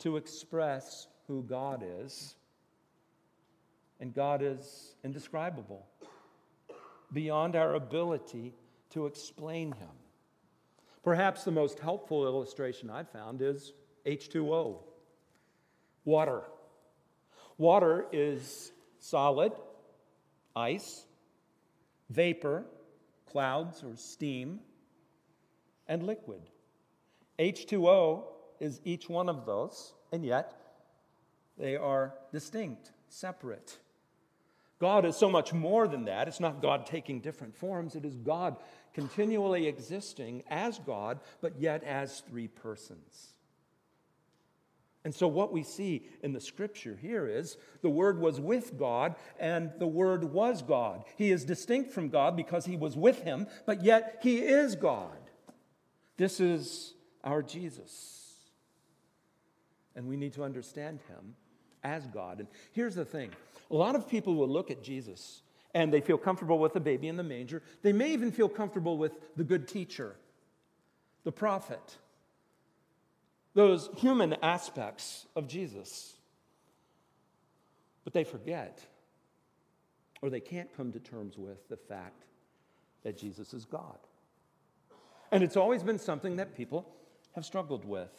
to 0.00 0.16
express 0.16 1.08
who 1.26 1.42
God 1.42 1.84
is. 2.00 2.34
And 4.00 4.12
God 4.12 4.42
is 4.42 4.96
indescribable, 5.04 5.86
beyond 7.12 7.54
our 7.54 7.74
ability 7.74 8.52
to 8.90 9.06
explain 9.06 9.72
him. 9.72 9.88
Perhaps 11.04 11.44
the 11.44 11.50
most 11.50 11.78
helpful 11.78 12.26
illustration 12.26 12.90
I've 12.90 13.10
found 13.10 13.42
is 13.42 13.72
H2O, 14.04 14.78
water. 16.04 16.42
Water 17.58 18.06
is 18.12 18.72
solid, 18.98 19.52
ice, 20.56 21.06
vapor, 22.10 22.64
clouds 23.30 23.84
or 23.84 23.96
steam, 23.96 24.60
and 25.86 26.02
liquid. 26.02 26.42
H2O 27.38 28.24
is 28.60 28.80
each 28.84 29.08
one 29.08 29.28
of 29.28 29.46
those, 29.46 29.94
and 30.12 30.24
yet 30.24 30.61
they 31.62 31.76
are 31.76 32.12
distinct, 32.32 32.90
separate. 33.08 33.78
God 34.80 35.04
is 35.04 35.14
so 35.14 35.30
much 35.30 35.52
more 35.52 35.86
than 35.86 36.06
that. 36.06 36.26
It's 36.26 36.40
not 36.40 36.60
God 36.60 36.86
taking 36.86 37.20
different 37.20 37.54
forms, 37.54 37.94
it 37.94 38.04
is 38.04 38.16
God 38.16 38.56
continually 38.94 39.68
existing 39.68 40.42
as 40.50 40.80
God, 40.80 41.20
but 41.40 41.60
yet 41.60 41.84
as 41.84 42.18
three 42.28 42.48
persons. 42.48 43.28
And 45.04 45.14
so, 45.14 45.28
what 45.28 45.52
we 45.52 45.62
see 45.62 46.08
in 46.20 46.32
the 46.32 46.40
scripture 46.40 46.98
here 47.00 47.28
is 47.28 47.56
the 47.80 47.88
Word 47.88 48.18
was 48.18 48.40
with 48.40 48.76
God, 48.76 49.14
and 49.38 49.70
the 49.78 49.86
Word 49.86 50.24
was 50.24 50.62
God. 50.62 51.04
He 51.16 51.30
is 51.30 51.44
distinct 51.44 51.92
from 51.92 52.08
God 52.08 52.36
because 52.36 52.66
He 52.66 52.76
was 52.76 52.96
with 52.96 53.22
Him, 53.22 53.46
but 53.66 53.84
yet 53.84 54.18
He 54.20 54.38
is 54.38 54.74
God. 54.74 55.30
This 56.16 56.40
is 56.40 56.94
our 57.22 57.40
Jesus. 57.40 58.18
And 59.94 60.08
we 60.08 60.16
need 60.16 60.32
to 60.32 60.42
understand 60.42 60.98
Him 61.08 61.36
as 61.84 62.06
God. 62.06 62.40
And 62.40 62.48
here's 62.72 62.94
the 62.94 63.04
thing 63.04 63.30
a 63.70 63.74
lot 63.74 63.94
of 63.94 64.08
people 64.08 64.34
will 64.34 64.48
look 64.48 64.70
at 64.70 64.82
Jesus 64.82 65.42
and 65.74 65.92
they 65.92 66.00
feel 66.00 66.18
comfortable 66.18 66.58
with 66.58 66.74
the 66.74 66.80
baby 66.80 67.08
in 67.08 67.16
the 67.16 67.22
manger. 67.22 67.62
They 67.82 67.92
may 67.92 68.12
even 68.12 68.30
feel 68.30 68.48
comfortable 68.48 68.98
with 68.98 69.12
the 69.36 69.44
good 69.44 69.66
teacher, 69.66 70.16
the 71.24 71.32
prophet, 71.32 71.96
those 73.54 73.88
human 73.96 74.34
aspects 74.42 75.26
of 75.34 75.48
Jesus. 75.48 76.14
But 78.04 78.12
they 78.12 78.24
forget 78.24 78.84
or 80.22 80.30
they 80.30 80.40
can't 80.40 80.74
come 80.76 80.92
to 80.92 81.00
terms 81.00 81.36
with 81.36 81.68
the 81.68 81.76
fact 81.76 82.24
that 83.02 83.18
Jesus 83.18 83.52
is 83.52 83.64
God. 83.64 83.98
And 85.32 85.42
it's 85.42 85.56
always 85.56 85.82
been 85.82 85.98
something 85.98 86.36
that 86.36 86.56
people 86.56 86.86
have 87.34 87.44
struggled 87.44 87.84
with. 87.84 88.10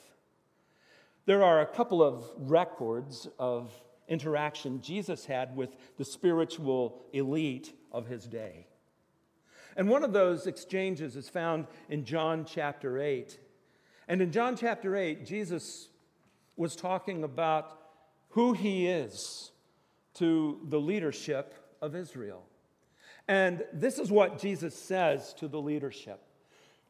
There 1.26 1.44
are 1.44 1.62
a 1.62 1.66
couple 1.66 2.04
of 2.04 2.26
records 2.38 3.28
of 3.40 3.72
interaction 4.08 4.82
Jesus 4.82 5.26
had 5.26 5.56
with 5.56 5.76
the 5.98 6.04
spiritual 6.04 7.02
elite 7.14 7.74
of 7.92 8.08
his 8.08 8.26
day. 8.26 8.68
And 9.78 9.90
one 9.90 10.04
of 10.04 10.14
those 10.14 10.48
exchanges 10.48 11.16
is 11.16 11.30
found 11.30 11.68
in 11.90 12.04
John 12.04 12.46
chapter 12.46 13.00
8. 13.00 13.40
And 14.08 14.22
in 14.22 14.32
John 14.32 14.58
chapter 14.58 14.96
8, 14.96 15.26
Jesus 15.26 15.88
was 16.58 16.76
talking 16.76 17.24
about 17.24 17.80
who 18.30 18.54
he 18.54 18.88
is 18.88 19.52
to 20.16 20.60
the 20.66 20.80
leadership 20.80 21.56
of 21.82 21.96
Israel. 21.96 22.44
And 23.28 23.64
this 23.72 23.98
is 23.98 24.12
what 24.12 24.40
Jesus 24.40 24.76
says 24.76 25.34
to 25.36 25.48
the 25.48 25.62
leadership 25.62 26.22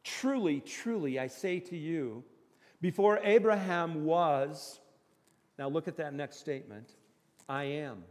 Truly, 0.02 0.60
truly, 0.60 1.18
I 1.18 1.28
say 1.28 1.60
to 1.60 1.76
you, 1.76 2.24
before 2.84 3.18
Abraham 3.24 4.04
was, 4.04 4.78
now 5.58 5.70
look 5.70 5.88
at 5.88 5.96
that 5.96 6.12
next 6.12 6.36
statement, 6.36 6.96
I 7.48 7.64
am. 7.64 8.04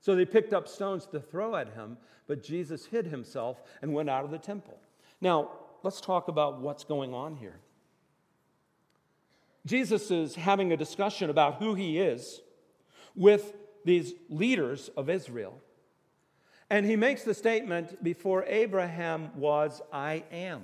So 0.00 0.14
they 0.14 0.24
picked 0.24 0.54
up 0.54 0.66
stones 0.66 1.04
to 1.08 1.20
throw 1.20 1.56
at 1.56 1.74
him, 1.74 1.98
but 2.26 2.42
Jesus 2.42 2.86
hid 2.86 3.04
himself 3.04 3.60
and 3.82 3.92
went 3.92 4.08
out 4.08 4.24
of 4.24 4.30
the 4.30 4.38
temple. 4.38 4.78
Now, 5.20 5.50
let's 5.82 6.00
talk 6.00 6.28
about 6.28 6.58
what's 6.58 6.84
going 6.84 7.12
on 7.12 7.36
here. 7.36 7.60
Jesus 9.66 10.10
is 10.10 10.36
having 10.36 10.72
a 10.72 10.76
discussion 10.78 11.28
about 11.28 11.56
who 11.56 11.74
he 11.74 12.00
is 12.00 12.40
with 13.14 13.52
these 13.84 14.14
leaders 14.30 14.88
of 14.96 15.10
Israel. 15.10 15.60
And 16.70 16.86
he 16.86 16.96
makes 16.96 17.24
the 17.24 17.34
statement, 17.34 18.02
Before 18.02 18.42
Abraham 18.46 19.32
was, 19.36 19.82
I 19.92 20.24
am. 20.32 20.62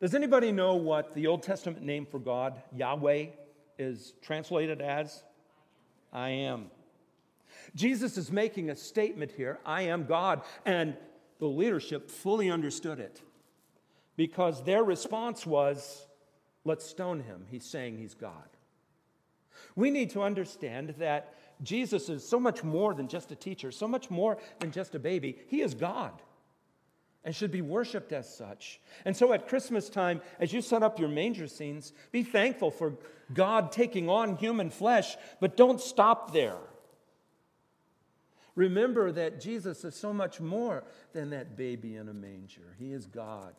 Does 0.00 0.14
anybody 0.14 0.52
know 0.52 0.74
what 0.74 1.14
the 1.14 1.26
Old 1.26 1.42
Testament 1.42 1.82
name 1.82 2.04
for 2.04 2.18
God, 2.18 2.60
Yahweh, 2.74 3.26
is 3.78 4.12
translated 4.20 4.82
as? 4.82 5.22
I 6.12 6.30
am. 6.30 6.70
Jesus 7.74 8.18
is 8.18 8.30
making 8.30 8.70
a 8.70 8.76
statement 8.76 9.32
here 9.32 9.58
I 9.64 9.82
am 9.82 10.04
God. 10.04 10.42
And 10.66 10.96
the 11.38 11.46
leadership 11.46 12.10
fully 12.10 12.50
understood 12.50 13.00
it 13.00 13.22
because 14.16 14.62
their 14.64 14.84
response 14.84 15.46
was, 15.46 16.06
Let's 16.64 16.84
stone 16.84 17.20
him. 17.20 17.46
He's 17.48 17.64
saying 17.64 17.96
he's 17.96 18.14
God. 18.14 18.48
We 19.76 19.90
need 19.90 20.10
to 20.10 20.22
understand 20.22 20.94
that 20.98 21.34
Jesus 21.62 22.08
is 22.08 22.28
so 22.28 22.40
much 22.40 22.64
more 22.64 22.92
than 22.92 23.06
just 23.06 23.30
a 23.30 23.36
teacher, 23.36 23.70
so 23.70 23.86
much 23.86 24.10
more 24.10 24.36
than 24.58 24.72
just 24.72 24.94
a 24.96 24.98
baby. 24.98 25.38
He 25.46 25.62
is 25.62 25.74
God 25.74 26.20
and 27.26 27.34
should 27.34 27.50
be 27.50 27.60
worshiped 27.60 28.12
as 28.12 28.32
such. 28.32 28.80
And 29.04 29.14
so 29.14 29.32
at 29.32 29.48
Christmas 29.48 29.90
time, 29.90 30.22
as 30.38 30.52
you 30.52 30.62
set 30.62 30.84
up 30.84 31.00
your 31.00 31.08
manger 31.08 31.48
scenes, 31.48 31.92
be 32.12 32.22
thankful 32.22 32.70
for 32.70 32.94
God 33.34 33.72
taking 33.72 34.08
on 34.08 34.36
human 34.36 34.70
flesh, 34.70 35.16
but 35.40 35.56
don't 35.56 35.80
stop 35.80 36.32
there. 36.32 36.56
Remember 38.54 39.10
that 39.10 39.40
Jesus 39.40 39.84
is 39.84 39.96
so 39.96 40.12
much 40.12 40.40
more 40.40 40.84
than 41.12 41.30
that 41.30 41.56
baby 41.56 41.96
in 41.96 42.08
a 42.08 42.14
manger. 42.14 42.76
He 42.78 42.92
is 42.92 43.06
God, 43.06 43.54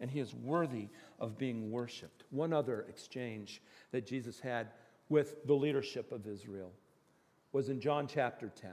and 0.00 0.10
He 0.10 0.18
is 0.18 0.34
worthy 0.34 0.88
of 1.20 1.38
being 1.38 1.70
worshiped. 1.70 2.24
One 2.30 2.52
other 2.52 2.84
exchange 2.88 3.62
that 3.92 4.06
Jesus 4.06 4.40
had 4.40 4.72
with 5.08 5.46
the 5.46 5.54
leadership 5.54 6.10
of 6.10 6.26
Israel 6.26 6.72
was 7.52 7.68
in 7.68 7.80
John 7.80 8.08
chapter 8.08 8.48
10. 8.60 8.72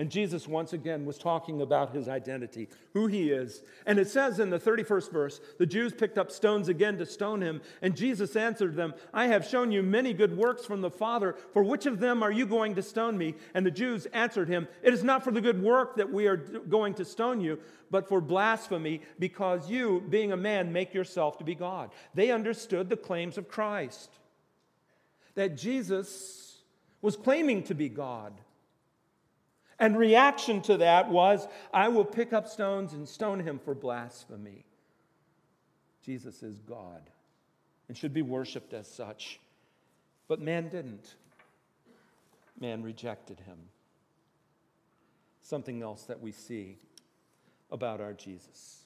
And 0.00 0.10
Jesus 0.10 0.48
once 0.48 0.72
again 0.72 1.04
was 1.04 1.18
talking 1.18 1.60
about 1.60 1.94
his 1.94 2.08
identity, 2.08 2.70
who 2.94 3.06
he 3.06 3.30
is. 3.30 3.62
And 3.84 3.98
it 3.98 4.08
says 4.08 4.40
in 4.40 4.48
the 4.48 4.58
31st 4.58 5.12
verse, 5.12 5.40
the 5.58 5.66
Jews 5.66 5.92
picked 5.92 6.16
up 6.16 6.30
stones 6.30 6.70
again 6.70 6.96
to 6.96 7.04
stone 7.04 7.42
him. 7.42 7.60
And 7.82 7.94
Jesus 7.94 8.34
answered 8.34 8.76
them, 8.76 8.94
I 9.12 9.26
have 9.26 9.46
shown 9.46 9.70
you 9.70 9.82
many 9.82 10.14
good 10.14 10.34
works 10.34 10.64
from 10.64 10.80
the 10.80 10.90
Father. 10.90 11.36
For 11.52 11.62
which 11.62 11.84
of 11.84 12.00
them 12.00 12.22
are 12.22 12.32
you 12.32 12.46
going 12.46 12.76
to 12.76 12.82
stone 12.82 13.18
me? 13.18 13.34
And 13.52 13.66
the 13.66 13.70
Jews 13.70 14.06
answered 14.14 14.48
him, 14.48 14.68
It 14.82 14.94
is 14.94 15.04
not 15.04 15.22
for 15.22 15.32
the 15.32 15.40
good 15.42 15.62
work 15.62 15.96
that 15.96 16.10
we 16.10 16.26
are 16.28 16.38
going 16.38 16.94
to 16.94 17.04
stone 17.04 17.42
you, 17.42 17.58
but 17.90 18.08
for 18.08 18.22
blasphemy, 18.22 19.02
because 19.18 19.68
you, 19.68 20.02
being 20.08 20.32
a 20.32 20.36
man, 20.38 20.72
make 20.72 20.94
yourself 20.94 21.36
to 21.36 21.44
be 21.44 21.54
God. 21.54 21.90
They 22.14 22.30
understood 22.30 22.88
the 22.88 22.96
claims 22.96 23.36
of 23.36 23.48
Christ 23.50 24.08
that 25.34 25.58
Jesus 25.58 26.62
was 27.02 27.18
claiming 27.18 27.64
to 27.64 27.74
be 27.74 27.90
God. 27.90 28.32
And 29.80 29.96
reaction 29.96 30.60
to 30.62 30.76
that 30.76 31.08
was, 31.08 31.48
I 31.72 31.88
will 31.88 32.04
pick 32.04 32.34
up 32.34 32.46
stones 32.46 32.92
and 32.92 33.08
stone 33.08 33.40
him 33.40 33.58
for 33.58 33.74
blasphemy. 33.74 34.66
Jesus 36.04 36.42
is 36.42 36.58
God 36.58 37.00
and 37.88 37.96
should 37.96 38.12
be 38.12 38.22
worshiped 38.22 38.74
as 38.74 38.86
such. 38.86 39.40
But 40.28 40.40
man 40.40 40.68
didn't. 40.68 41.14
Man 42.60 42.82
rejected 42.82 43.40
him. 43.40 43.56
Something 45.40 45.82
else 45.82 46.02
that 46.04 46.20
we 46.20 46.30
see 46.30 46.76
about 47.72 48.02
our 48.02 48.12
Jesus. 48.12 48.84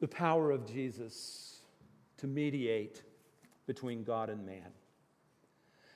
The 0.00 0.08
power 0.08 0.52
of 0.52 0.72
Jesus 0.72 1.62
to 2.18 2.28
mediate 2.28 3.02
between 3.66 4.04
God 4.04 4.30
and 4.30 4.46
man. 4.46 4.70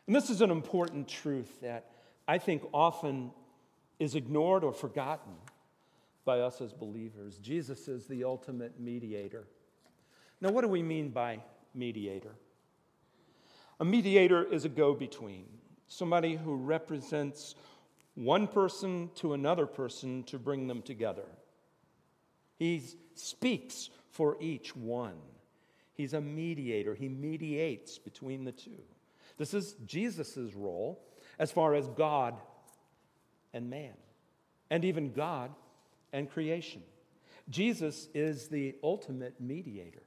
And 0.09 0.17
this 0.17 0.31
is 0.31 0.41
an 0.41 0.51
important 0.51 1.07
truth 1.07 1.61
that 1.63 1.93
I 2.33 2.39
think 2.39 2.63
often 2.73 3.31
is 3.99 4.15
ignored 4.15 4.65
or 4.65 4.73
forgotten 4.73 5.35
by 6.25 6.41
us 6.41 6.63
as 6.63 6.73
believers. 6.73 7.37
Jesus 7.37 7.89
is 7.89 8.07
the 8.07 8.25
ultimate 8.25 8.81
mediator. 8.81 9.45
Now, 10.41 10.51
what 10.51 10.63
do 10.63 10.69
we 10.69 10.83
mean 10.83 11.11
by 11.11 11.41
mediator? 11.75 12.33
A 13.81 13.85
mediator 13.85 14.43
is 14.45 14.65
a 14.65 14.71
go 14.71 14.95
between, 14.95 15.45
somebody 15.89 16.35
who 16.35 16.57
represents 16.57 17.55
one 18.15 18.47
person 18.47 19.11
to 19.17 19.35
another 19.35 19.67
person 19.67 20.23
to 20.23 20.39
bring 20.39 20.69
them 20.69 20.81
together. 20.81 21.29
He 22.59 22.83
speaks 23.15 23.91
for 24.11 24.39
each 24.41 24.75
one. 24.75 25.19
He's 25.93 26.15
a 26.15 26.21
mediator, 26.23 26.95
he 26.95 27.11
mediates 27.11 27.99
between 27.99 28.45
the 28.45 28.53
two. 28.53 28.81
This 29.37 29.53
is 29.53 29.77
Jesus' 29.85 30.55
role 30.55 30.99
as 31.39 31.51
far 31.51 31.75
as 31.75 31.89
God 31.89 32.35
and 33.53 33.69
man, 33.71 33.95
and 34.71 34.85
even 34.85 35.13
God 35.13 35.51
and 36.13 36.31
creation. 36.31 36.83
Jesus 37.49 38.09
is 38.15 38.49
the 38.49 38.75
ultimate 38.83 39.41
mediator. 39.41 40.03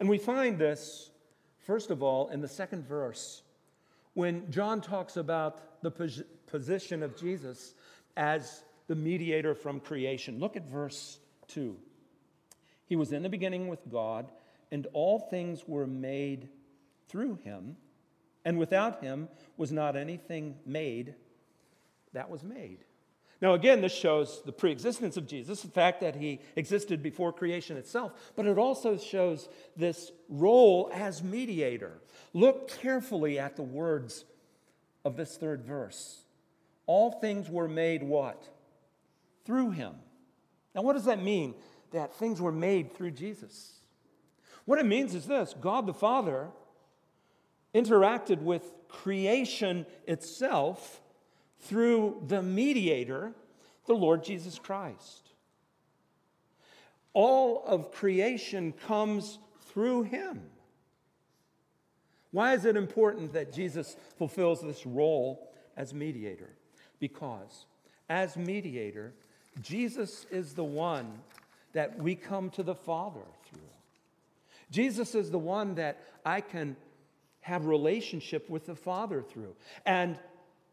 And 0.00 0.08
we 0.08 0.18
find 0.18 0.58
this, 0.58 1.10
first 1.66 1.90
of 1.90 2.02
all, 2.02 2.28
in 2.28 2.40
the 2.40 2.48
second 2.48 2.86
verse, 2.86 3.42
when 4.14 4.50
John 4.50 4.80
talks 4.80 5.16
about 5.16 5.82
the 5.82 6.24
position 6.46 7.02
of 7.02 7.16
Jesus 7.16 7.74
as 8.16 8.64
the 8.86 8.94
mediator 8.94 9.54
from 9.54 9.80
creation. 9.80 10.38
Look 10.38 10.56
at 10.56 10.68
verse 10.68 11.18
2. 11.48 11.76
He 12.86 12.96
was 12.96 13.12
in 13.12 13.22
the 13.22 13.28
beginning 13.28 13.68
with 13.68 13.80
God 13.90 14.30
and 14.70 14.86
all 14.92 15.18
things 15.18 15.66
were 15.66 15.86
made 15.86 16.48
through 17.08 17.38
him, 17.44 17.76
and 18.44 18.58
without 18.58 19.02
him 19.02 19.28
was 19.56 19.72
not 19.72 19.96
anything 19.96 20.56
made 20.66 21.14
that 22.12 22.30
was 22.30 22.42
made. 22.42 22.78
Now, 23.40 23.54
again, 23.54 23.80
this 23.80 23.92
shows 23.92 24.42
the 24.46 24.52
preexistence 24.52 25.16
of 25.16 25.26
Jesus, 25.26 25.60
the 25.60 25.68
fact 25.68 26.00
that 26.00 26.16
he 26.16 26.40
existed 26.56 27.02
before 27.02 27.32
creation 27.32 27.76
itself, 27.76 28.12
but 28.36 28.46
it 28.46 28.56
also 28.56 28.96
shows 28.96 29.48
this 29.76 30.12
role 30.28 30.90
as 30.94 31.22
mediator. 31.22 31.98
Look 32.32 32.68
carefully 32.80 33.38
at 33.38 33.56
the 33.56 33.62
words 33.62 34.24
of 35.04 35.16
this 35.16 35.36
third 35.36 35.62
verse. 35.62 36.22
All 36.86 37.10
things 37.10 37.50
were 37.50 37.68
made 37.68 38.02
what? 38.02 38.48
Through 39.44 39.72
him. 39.72 39.94
Now, 40.74 40.82
what 40.82 40.94
does 40.94 41.04
that 41.04 41.22
mean? 41.22 41.54
That 41.92 42.14
things 42.14 42.40
were 42.40 42.52
made 42.52 42.94
through 42.94 43.12
Jesus. 43.12 43.74
What 44.64 44.78
it 44.78 44.86
means 44.86 45.14
is 45.14 45.26
this 45.26 45.54
God 45.60 45.86
the 45.86 45.94
Father 45.94 46.48
interacted 47.74 48.40
with 48.40 48.72
creation 48.88 49.86
itself 50.06 51.00
through 51.60 52.22
the 52.26 52.42
mediator, 52.42 53.32
the 53.86 53.94
Lord 53.94 54.22
Jesus 54.22 54.58
Christ. 54.58 55.30
All 57.12 57.64
of 57.66 57.92
creation 57.92 58.72
comes 58.72 59.38
through 59.68 60.04
him. 60.04 60.42
Why 62.30 62.54
is 62.54 62.64
it 62.64 62.76
important 62.76 63.32
that 63.32 63.52
Jesus 63.52 63.96
fulfills 64.18 64.60
this 64.60 64.84
role 64.84 65.52
as 65.76 65.94
mediator? 65.94 66.50
Because 66.98 67.66
as 68.08 68.36
mediator, 68.36 69.12
Jesus 69.62 70.26
is 70.30 70.54
the 70.54 70.64
one 70.64 71.20
that 71.72 71.98
we 71.98 72.14
come 72.14 72.50
to 72.50 72.62
the 72.62 72.74
Father 72.74 73.20
through. 73.48 73.60
Jesus 74.70 75.14
is 75.14 75.30
the 75.30 75.38
one 75.38 75.76
that 75.76 76.00
I 76.24 76.40
can 76.40 76.76
have 77.44 77.66
relationship 77.66 78.48
with 78.48 78.64
the 78.64 78.74
Father 78.74 79.20
through. 79.20 79.54
And 79.84 80.18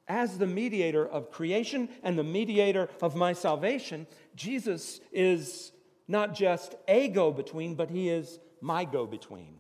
as 0.08 0.38
the 0.38 0.48
mediator 0.48 1.06
of 1.06 1.30
creation 1.30 1.90
and 2.02 2.18
the 2.18 2.24
mediator 2.24 2.90
of 3.02 3.14
my 3.14 3.34
salvation, 3.34 4.08
Jesus 4.38 5.02
is 5.12 5.74
not 6.08 6.34
just 6.34 6.76
a 6.88 7.10
go 7.10 7.34
between, 7.34 7.76
but 7.76 7.90
he 7.90 8.08
is 8.08 8.40
my 8.62 8.86
go 8.86 9.06
between. 9.06 9.56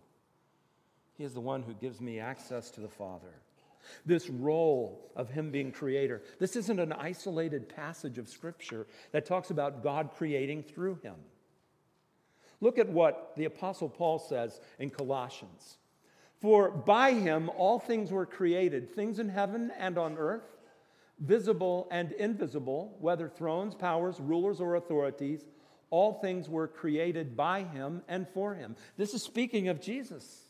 He 1.17 1.25
is 1.25 1.33
the 1.33 1.41
one 1.41 1.63
who 1.63 1.73
gives 1.73 1.99
me 1.99 2.21
access 2.21 2.71
to 2.71 2.81
the 2.81 2.87
Father. 2.87 3.41
This 4.05 4.29
role 4.29 5.11
of 5.13 5.29
him 5.29 5.51
being 5.51 5.73
creator. 5.73 6.21
This 6.39 6.55
isn't 6.55 6.79
an 6.79 6.93
isolated 6.93 7.67
passage 7.67 8.17
of 8.17 8.29
Scripture 8.29 8.87
that 9.11 9.25
talks 9.25 9.49
about 9.49 9.83
God 9.83 10.11
creating 10.15 10.63
through 10.63 10.95
him. 11.03 11.15
Look 12.61 12.79
at 12.79 12.87
what 12.87 13.33
the 13.35 13.45
Apostle 13.45 13.89
Paul 13.89 14.17
says 14.17 14.61
in 14.79 14.91
Colossians. 14.91 15.77
For 16.41 16.71
by 16.71 17.13
him 17.13 17.49
all 17.55 17.77
things 17.79 18.11
were 18.11 18.25
created, 18.25 18.95
things 18.95 19.19
in 19.19 19.29
heaven 19.29 19.71
and 19.77 19.97
on 19.97 20.17
earth, 20.17 20.57
visible 21.19 21.87
and 21.91 22.11
invisible, 22.13 22.97
whether 22.99 23.29
thrones, 23.29 23.75
powers, 23.75 24.19
rulers, 24.19 24.59
or 24.59 24.75
authorities, 24.75 25.45
all 25.91 26.13
things 26.13 26.49
were 26.49 26.67
created 26.67 27.37
by 27.37 27.63
him 27.63 28.01
and 28.07 28.27
for 28.33 28.55
him. 28.55 28.75
This 28.97 29.13
is 29.13 29.21
speaking 29.21 29.67
of 29.67 29.79
Jesus. 29.79 30.45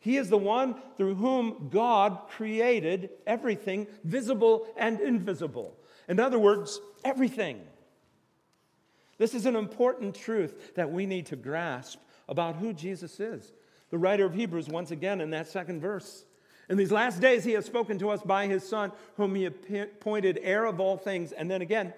He 0.00 0.16
is 0.16 0.28
the 0.28 0.38
one 0.38 0.74
through 0.96 1.14
whom 1.14 1.68
God 1.70 2.22
created 2.28 3.10
everything, 3.26 3.86
visible 4.02 4.66
and 4.76 5.00
invisible. 5.00 5.76
In 6.08 6.18
other 6.18 6.38
words, 6.38 6.80
everything. 7.04 7.60
This 9.18 9.34
is 9.34 9.46
an 9.46 9.56
important 9.56 10.14
truth 10.14 10.74
that 10.74 10.90
we 10.90 11.06
need 11.06 11.26
to 11.26 11.36
grasp 11.36 12.00
about 12.28 12.56
who 12.56 12.72
Jesus 12.72 13.20
is. 13.20 13.52
The 13.90 13.98
writer 13.98 14.24
of 14.24 14.34
Hebrews, 14.34 14.68
once 14.68 14.90
again, 14.90 15.20
in 15.20 15.30
that 15.30 15.48
second 15.48 15.80
verse, 15.80 16.24
in 16.68 16.76
these 16.76 16.92
last 16.92 17.20
days, 17.20 17.42
he 17.42 17.52
has 17.52 17.66
spoken 17.66 17.98
to 17.98 18.10
us 18.10 18.22
by 18.22 18.46
his 18.46 18.66
Son, 18.66 18.92
whom 19.16 19.34
he 19.34 19.46
appointed 19.46 20.38
heir 20.40 20.64
of 20.64 20.78
all 20.78 20.96
things, 20.96 21.32
and 21.32 21.50
then 21.50 21.62
again, 21.62 21.92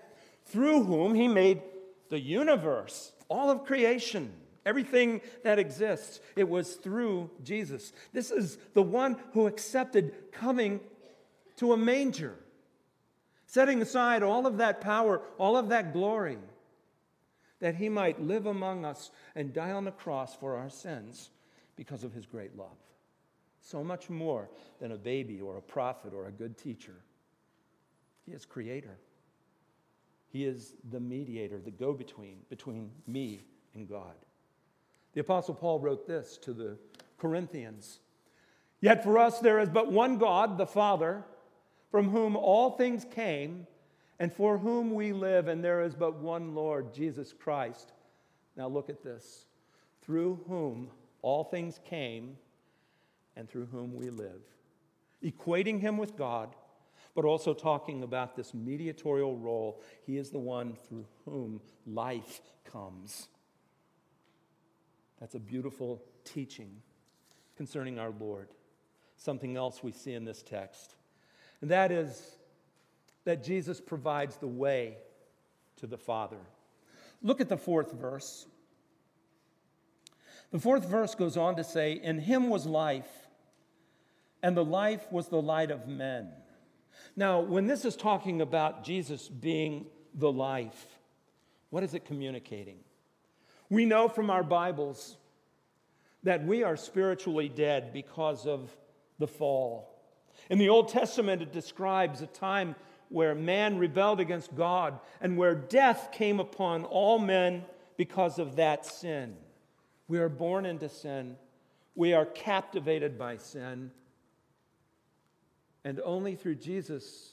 through 0.47 0.85
whom 0.85 1.15
he 1.15 1.29
made 1.29 1.61
the 2.09 2.19
universe, 2.19 3.13
all 3.29 3.51
of 3.51 3.67
creation, 3.67 4.33
everything 4.65 5.21
that 5.45 5.59
exists. 5.59 6.21
It 6.37 6.49
was 6.49 6.77
through 6.77 7.31
Jesus. 7.45 7.93
This 8.15 8.31
is 8.31 8.57
the 8.73 8.83
one 8.83 9.19
who 9.35 9.47
accepted 9.47 10.33
coming 10.33 10.81
to 11.57 11.75
a 11.75 11.77
manger, 11.77 12.35
setting 13.47 13.83
aside 13.83 14.23
all 14.23 14.47
of 14.47 14.57
that 14.57 14.81
power, 14.81 15.21
all 15.37 15.59
of 15.59 15.69
that 15.69 15.93
glory, 15.93 16.39
that 17.61 17.75
he 17.75 17.91
might 17.91 18.23
live 18.23 18.47
among 18.47 18.87
us 18.87 19.11
and 19.35 19.53
die 19.53 19.73
on 19.73 19.85
the 19.85 19.91
cross 19.91 20.35
for 20.35 20.57
our 20.57 20.71
sins 20.71 21.29
because 21.83 22.05
of 22.05 22.13
his 22.13 22.27
great 22.27 22.57
love. 22.57 22.79
So 23.61 23.83
much 23.83 24.09
more 24.09 24.49
than 24.79 24.93
a 24.93 24.97
baby 24.97 25.41
or 25.41 25.57
a 25.57 25.61
prophet 25.61 26.15
or 26.15 26.29
a 26.29 26.31
good 26.31 26.57
teacher. 26.57 26.95
He 28.25 28.31
is 28.31 28.45
creator. 28.45 28.99
He 30.29 30.45
is 30.45 30.75
the 30.93 31.01
mediator, 31.01 31.59
the 31.59 31.73
go 31.73 31.93
between 31.93 32.37
between 32.49 32.93
me 33.09 33.41
and 33.75 33.89
God. 33.89 34.15
The 35.15 35.23
Apostle 35.23 35.55
Paul 35.55 35.81
wrote 35.81 36.07
this 36.07 36.39
to 36.43 36.53
the 36.53 36.79
Corinthians 37.19 37.99
Yet 38.81 39.03
for 39.03 39.19
us 39.19 39.41
there 39.41 39.59
is 39.59 39.69
but 39.69 39.91
one 39.91 40.19
God, 40.19 40.59
the 40.59 40.67
Father, 40.67 41.25
from 41.91 42.11
whom 42.11 42.37
all 42.37 42.71
things 42.71 43.05
came, 43.13 43.67
and 44.21 44.33
for 44.33 44.57
whom 44.57 44.95
we 44.95 45.13
live, 45.13 45.49
and 45.49 45.65
there 45.65 45.83
is 45.83 45.97
but 45.97 46.15
one 46.15 46.55
Lord, 46.55 46.95
Jesus 46.95 47.33
Christ. 47.33 47.93
Now 48.57 48.69
look 48.69 48.89
at 48.89 49.03
this 49.03 49.47
through 50.01 50.41
whom 50.47 50.91
all 51.23 51.45
things 51.45 51.81
came 51.89 52.37
and 53.37 53.49
through 53.49 53.67
whom 53.67 53.95
we 53.95 54.11
live. 54.11 54.43
Equating 55.25 55.81
him 55.81 55.97
with 55.97 56.17
God, 56.17 56.55
but 57.15 57.25
also 57.25 57.55
talking 57.55 58.03
about 58.03 58.37
this 58.37 58.53
mediatorial 58.53 59.37
role. 59.37 59.81
He 60.05 60.19
is 60.19 60.31
the 60.31 60.39
one 60.39 60.77
through 60.89 61.07
whom 61.25 61.61
life 61.87 62.41
comes. 62.65 63.29
That's 65.21 65.35
a 65.35 65.41
beautiful 65.41 66.03
teaching 66.25 66.83
concerning 67.57 67.99
our 67.99 68.13
Lord. 68.19 68.49
Something 69.17 69.57
else 69.57 69.83
we 69.83 69.93
see 69.93 70.15
in 70.15 70.25
this 70.25 70.43
text, 70.43 70.97
and 71.61 71.71
that 71.71 71.93
is 71.93 72.39
that 73.25 73.45
Jesus 73.45 73.81
provides 73.81 74.37
the 74.37 74.49
way 74.49 74.97
to 75.77 75.87
the 75.87 75.97
Father. 75.97 76.41
Look 77.23 77.41
at 77.41 77.49
the 77.49 77.57
fourth 77.57 77.93
verse. 77.93 78.47
The 80.53 80.59
fourth 80.59 80.85
verse 80.85 81.15
goes 81.15 81.39
on 81.39 81.57
to 81.57 81.65
say, 81.65 81.99
In 82.03 82.19
him 82.19 82.51
was 82.51 82.67
life, 82.67 83.11
and 84.43 84.55
the 84.55 84.65
life 84.65 85.11
was 85.11 85.29
the 85.29 85.41
light 85.41 85.71
of 85.71 85.89
men. 85.89 86.29
Now, 87.17 87.41
when 87.41 87.67
this 87.67 87.87
is 87.87 87.97
talking 87.97 88.43
about 88.43 88.85
Jesus 88.85 89.29
being 89.29 89.87
the 90.15 90.31
life, 90.31 90.99
what 91.71 91.83
is 91.83 91.95
it 91.95 92.05
communicating? 92.05 92.79
We 93.71 93.87
know 93.87 94.09
from 94.09 94.29
our 94.29 94.43
Bibles 94.43 95.17
that 96.23 96.45
we 96.45 96.63
are 96.63 96.77
spiritually 96.77 97.49
dead 97.49 97.93
because 97.95 98.47
of 98.47 98.71
the 99.19 99.27
fall. 99.27 99.89
In 100.51 100.59
the 100.59 100.69
Old 100.69 100.89
Testament, 100.89 101.41
it 101.41 101.53
describes 101.53 102.21
a 102.21 102.27
time 102.27 102.75
where 103.09 103.35
man 103.35 103.79
rebelled 103.79 104.21
against 104.21 104.55
God 104.55 105.01
and 105.21 105.39
where 105.39 105.55
death 105.55 106.11
came 106.13 106.41
upon 106.41 106.85
all 106.85 107.19
men 107.19 107.65
because 107.97 108.39
of 108.39 108.57
that 108.57 108.85
sin. 108.85 109.37
We 110.13 110.19
are 110.19 110.29
born 110.29 110.67
into 110.67 110.91
sin. 110.91 111.37
We 111.95 112.13
are 112.13 112.27
captivated 112.27 113.19
by 113.19 113.39
sin. 113.39 113.93
And 115.87 116.03
only 116.05 116.35
through 116.35 116.57
Jesus 116.57 117.31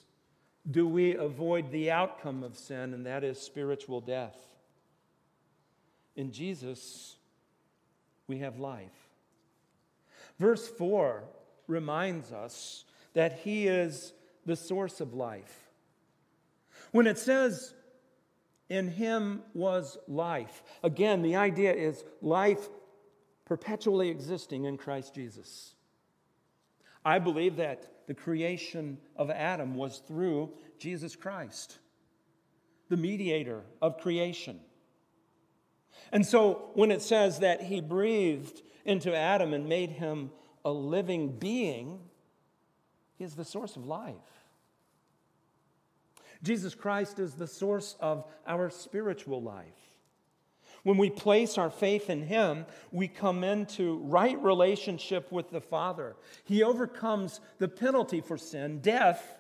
do 0.71 0.87
we 0.87 1.17
avoid 1.17 1.71
the 1.71 1.91
outcome 1.91 2.41
of 2.41 2.55
sin, 2.55 2.93
and 2.93 3.05
that 3.05 3.25
is 3.25 3.37
spiritual 3.37 3.99
death. 3.99 4.37
In 6.15 6.31
Jesus, 6.31 7.17
we 8.27 8.37
have 8.37 8.59
life. 8.59 9.09
Verse 10.37 10.65
4 10.69 11.25
reminds 11.67 12.31
us 12.31 12.85
that 13.13 13.39
He 13.39 13.67
is 13.67 14.13
the 14.45 14.55
source 14.55 15.01
of 15.01 15.13
life. 15.13 15.69
When 16.93 17.07
it 17.07 17.17
says, 17.17 17.73
in 18.69 18.88
him 18.88 19.41
was 19.53 19.97
life. 20.08 20.63
Again, 20.84 21.21
the 21.21 21.36
idea 21.36 21.73
is 21.73 22.03
life 22.21 22.69
perpetually 23.45 24.10
existing 24.10 24.65
in 24.65 24.77
Christ 24.77 25.15
Jesus. 25.15 25.73
I 27.03 27.17
believe 27.19 27.55
that 27.58 28.08
the 28.08 28.13
creation 28.13 28.97
of 29.15 29.29
Adam 29.32 29.75
was 29.75 29.99
through 30.08 30.53
Jesus 30.77 31.15
Christ, 31.15 31.79
the 32.89 32.97
mediator 32.97 33.62
of 33.82 33.97
creation. 33.99 34.60
And 36.12 36.25
so 36.25 36.69
when 36.73 36.91
it 36.91 37.01
says 37.01 37.39
that 37.39 37.62
he 37.62 37.82
breathed 37.82 38.62
into 38.86 39.15
Adam 39.15 39.53
and 39.53 39.67
made 39.67 39.91
him 39.91 40.32
a 40.63 40.71
living 40.71 41.38
being, 41.38 41.99
he 43.17 43.23
is 43.23 43.36
the 43.36 43.45
source 43.45 43.75
of 43.75 43.86
life. 43.86 44.15
Jesus 46.41 46.75
Christ 46.75 47.19
is 47.19 47.34
the 47.34 47.47
source 47.47 47.95
of 47.99 48.23
our 48.47 48.69
spiritual 48.69 49.41
life. 49.41 49.65
When 50.84 50.97
we 50.97 51.10
place 51.10 51.58
our 51.58 51.69
faith 51.69 52.10
in 52.10 52.21
Him, 52.21 52.65
we 52.91 53.08
come 53.08 53.43
into 53.43 53.97
right 54.06 54.41
relationship 54.41 55.32
with 55.32 55.49
the 55.49 55.60
Father. 55.60 56.15
He 56.45 56.63
overcomes 56.63 57.41
the 57.58 57.67
penalty 57.67 58.21
for 58.21 58.38
sin, 58.38 58.80
death, 58.80 59.38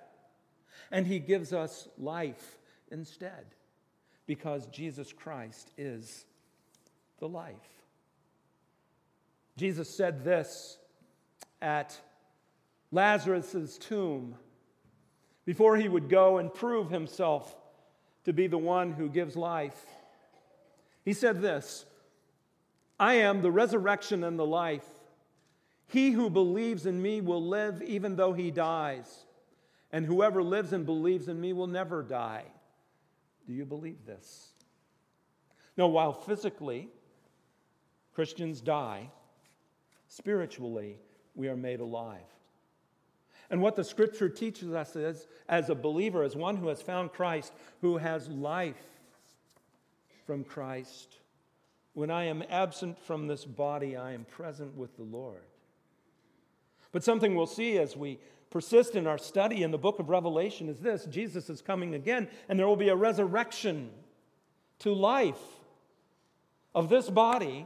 and 0.91 1.07
He 1.07 1.19
gives 1.19 1.53
us 1.53 1.87
life 1.97 2.57
instead 2.91 3.45
because 4.25 4.67
Jesus 4.67 5.13
Christ 5.13 5.71
is 5.77 6.25
the 7.19 7.27
life. 7.27 7.55
Jesus 9.55 9.89
said 9.89 10.23
this 10.23 10.77
at 11.61 11.97
Lazarus' 12.91 13.77
tomb 13.77 14.35
before 15.45 15.77
he 15.77 15.87
would 15.87 16.09
go 16.09 16.37
and 16.37 16.53
prove 16.53 16.89
himself 16.89 17.55
to 18.25 18.33
be 18.33 18.47
the 18.47 18.57
one 18.57 18.91
who 18.93 19.09
gives 19.09 19.35
life. 19.35 19.85
He 21.03 21.13
said 21.13 21.41
this 21.41 21.85
I 22.99 23.15
am 23.15 23.41
the 23.41 23.51
resurrection 23.51 24.23
and 24.23 24.37
the 24.37 24.45
life. 24.45 24.85
He 25.87 26.11
who 26.11 26.29
believes 26.29 26.85
in 26.85 27.01
me 27.01 27.21
will 27.21 27.43
live 27.43 27.81
even 27.81 28.15
though 28.15 28.33
he 28.33 28.51
dies, 28.51 29.25
and 29.91 30.05
whoever 30.05 30.43
lives 30.43 30.71
and 30.71 30.85
believes 30.85 31.27
in 31.27 31.41
me 31.41 31.53
will 31.53 31.67
never 31.67 32.03
die. 32.03 32.45
Do 33.47 33.53
you 33.53 33.65
believe 33.65 34.05
this? 34.05 34.53
Now, 35.75 35.87
while 35.87 36.13
physically 36.13 36.89
Christians 38.13 38.61
die, 38.61 39.09
spiritually 40.07 40.97
we 41.33 41.47
are 41.47 41.55
made 41.55 41.79
alive. 41.79 42.19
And 43.49 43.61
what 43.61 43.75
the 43.75 43.83
scripture 43.83 44.29
teaches 44.29 44.73
us 44.73 44.95
is, 44.95 45.27
as 45.47 45.69
a 45.69 45.75
believer, 45.75 46.23
as 46.23 46.35
one 46.35 46.57
who 46.57 46.67
has 46.67 46.81
found 46.81 47.11
Christ, 47.11 47.53
who 47.81 47.97
has 47.97 48.27
life 48.27 48.75
from 50.25 50.43
Christ, 50.43 51.17
when 51.93 52.11
I 52.11 52.25
am 52.25 52.43
absent 52.49 52.99
from 52.99 53.27
this 53.27 53.45
body, 53.45 53.97
I 53.97 54.13
am 54.13 54.25
present 54.25 54.75
with 54.77 54.95
the 54.95 55.03
Lord. 55.03 55.41
But 56.91 57.03
something 57.03 57.35
we'll 57.35 57.47
see 57.47 57.77
as 57.77 57.97
we 57.97 58.19
persist 58.49 58.95
in 58.95 59.07
our 59.07 59.17
study 59.17 59.63
in 59.63 59.71
the 59.71 59.77
book 59.77 59.99
of 59.99 60.09
Revelation 60.09 60.69
is 60.69 60.79
this 60.79 61.05
Jesus 61.05 61.49
is 61.49 61.61
coming 61.61 61.95
again, 61.95 62.27
and 62.47 62.59
there 62.59 62.67
will 62.67 62.75
be 62.75 62.89
a 62.89 62.95
resurrection 62.95 63.89
to 64.79 64.93
life 64.93 65.41
of 66.75 66.89
this 66.89 67.09
body 67.09 67.65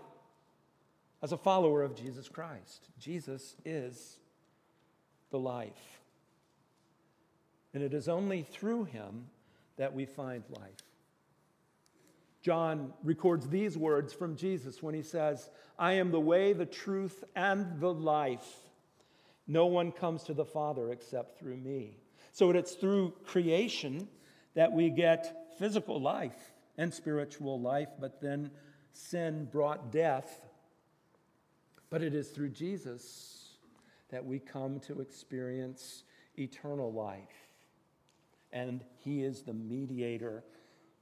as 1.22 1.32
a 1.32 1.38
follower 1.38 1.84
of 1.84 1.96
Jesus 1.96 2.28
Christ. 2.28 2.88
Jesus 2.98 3.56
is 3.66 4.20
the 5.34 5.40
life. 5.40 6.00
And 7.74 7.82
it 7.82 7.96
is 7.96 8.08
only 8.08 8.44
through 8.44 8.84
him 8.84 9.26
that 9.78 9.96
we 9.96 10.06
find 10.06 10.44
life. 10.52 10.84
John 12.44 12.94
records 13.04 13.50
these 13.50 13.76
words 13.76 14.14
from 14.14 14.36
Jesus 14.36 14.84
when 14.84 14.94
he 14.94 15.02
says, 15.02 15.50
I 15.80 15.94
am 15.94 16.12
the 16.12 16.20
way, 16.20 16.54
the 16.54 16.68
truth, 16.68 17.24
and 17.36 17.80
the 17.80 17.92
life. 17.92 18.48
No 19.48 19.66
one 19.66 19.92
comes 19.92 20.22
to 20.24 20.36
the 20.36 20.46
Father 20.46 20.92
except 20.92 21.40
through 21.40 21.58
me. 21.58 21.98
So 22.32 22.52
it's 22.52 22.76
through 22.76 23.16
creation 23.26 24.08
that 24.54 24.72
we 24.72 24.92
get 24.92 25.50
physical 25.58 26.00
life 26.00 26.54
and 26.78 26.94
spiritual 26.94 27.60
life, 27.60 27.90
but 28.00 28.22
then 28.22 28.52
sin 28.92 29.48
brought 29.52 29.92
death. 29.92 30.46
But 31.90 32.04
it 32.04 32.14
is 32.14 32.30
through 32.30 32.50
Jesus 32.50 33.43
that 34.14 34.24
we 34.24 34.38
come 34.38 34.80
to 34.80 35.02
experience 35.02 36.04
eternal 36.38 36.94
life. 36.94 37.50
And 38.52 38.84
He 39.00 39.24
is 39.24 39.42
the 39.42 39.54
mediator 39.54 40.44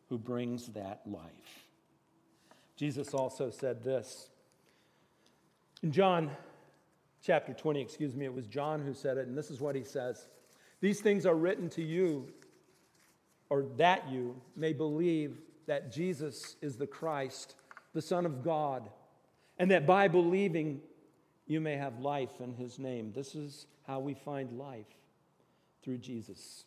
who 0.08 0.17
brings 0.17 0.67
that 0.67 1.02
life. 1.06 1.67
Jesus 2.78 3.13
also 3.13 3.50
said 3.50 3.84
this 3.84 4.30
in 5.84 5.91
John 5.91 6.32
chapter 7.21 7.54
20, 7.54 7.82
excuse 7.82 8.15
me, 8.15 8.24
it 8.24 8.34
was 8.34 8.47
John 8.47 8.82
who 8.82 8.93
said 8.93 9.17
it, 9.17 9.28
and 9.28 9.38
this 9.38 9.52
is 9.52 9.60
what 9.60 9.76
he 9.76 9.84
says 9.84 10.30
These 10.80 11.02
things 11.02 11.26
are 11.26 11.36
written 11.36 11.69
to 11.71 11.84
you, 11.84 12.30
or 13.50 13.65
that 13.76 14.10
you 14.10 14.39
may 14.56 14.71
believe 14.71 15.41
that 15.67 15.91
Jesus 15.91 16.56
is 16.62 16.78
the 16.78 16.88
Christ, 16.88 17.56
the 17.93 18.02
Son 18.02 18.26
of 18.26 18.41
God, 18.41 18.89
and 19.60 19.69
that 19.69 19.86
by 19.86 20.08
believing 20.08 20.80
you 21.47 21.60
may 21.60 21.75
have 21.75 21.99
life 21.99 22.39
in 22.39 22.54
his 22.54 22.80
name. 22.80 23.12
This 23.13 23.36
is 23.36 23.65
how 23.88 23.99
we 23.99 24.13
find 24.13 24.58
life 24.58 24.86
through 25.84 25.97
Jesus. 25.97 26.65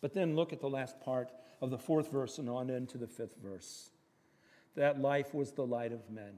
But 0.00 0.14
then 0.14 0.36
look 0.36 0.52
at 0.52 0.60
the 0.60 0.68
last 0.68 1.00
part 1.00 1.30
of 1.60 1.70
the 1.70 1.78
fourth 1.78 2.10
verse 2.10 2.38
and 2.38 2.48
on 2.48 2.70
into 2.70 2.98
the 2.98 3.06
fifth 3.06 3.36
verse. 3.42 3.90
That 4.76 5.00
life 5.00 5.32
was 5.34 5.52
the 5.52 5.66
light 5.66 5.92
of 5.92 6.10
men. 6.10 6.34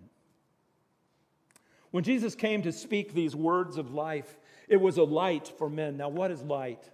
When 1.91 2.05
Jesus 2.05 2.35
came 2.35 2.63
to 2.63 2.73
speak 2.73 3.15
these 3.15 3.35
words 3.35 3.79
of 3.79 3.93
life, 3.93 4.39
it 4.69 4.81
was 4.81 4.99
a 4.99 5.05
light 5.05 5.53
for 5.59 5.71
men. 5.71 5.97
Now, 5.97 6.09
what 6.09 6.31
is 6.31 6.43
light? 6.43 6.91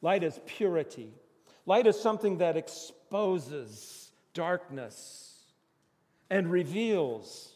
Light 0.00 0.22
is 0.22 0.38
purity. 0.46 1.12
Light 1.64 1.86
is 1.86 1.98
something 1.98 2.38
that 2.38 2.56
exposes 2.56 4.10
darkness 4.34 5.44
and 6.28 6.50
reveals. 6.50 7.51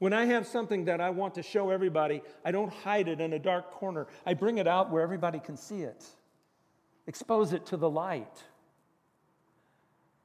When 0.00 0.14
I 0.14 0.24
have 0.24 0.46
something 0.46 0.86
that 0.86 0.98
I 0.98 1.10
want 1.10 1.34
to 1.34 1.42
show 1.42 1.68
everybody, 1.68 2.22
I 2.42 2.52
don't 2.52 2.72
hide 2.72 3.06
it 3.06 3.20
in 3.20 3.34
a 3.34 3.38
dark 3.38 3.70
corner. 3.70 4.06
I 4.24 4.32
bring 4.32 4.56
it 4.56 4.66
out 4.66 4.90
where 4.90 5.02
everybody 5.02 5.38
can 5.38 5.58
see 5.58 5.82
it, 5.82 6.04
expose 7.06 7.52
it 7.52 7.66
to 7.66 7.76
the 7.76 7.88
light. 7.88 8.42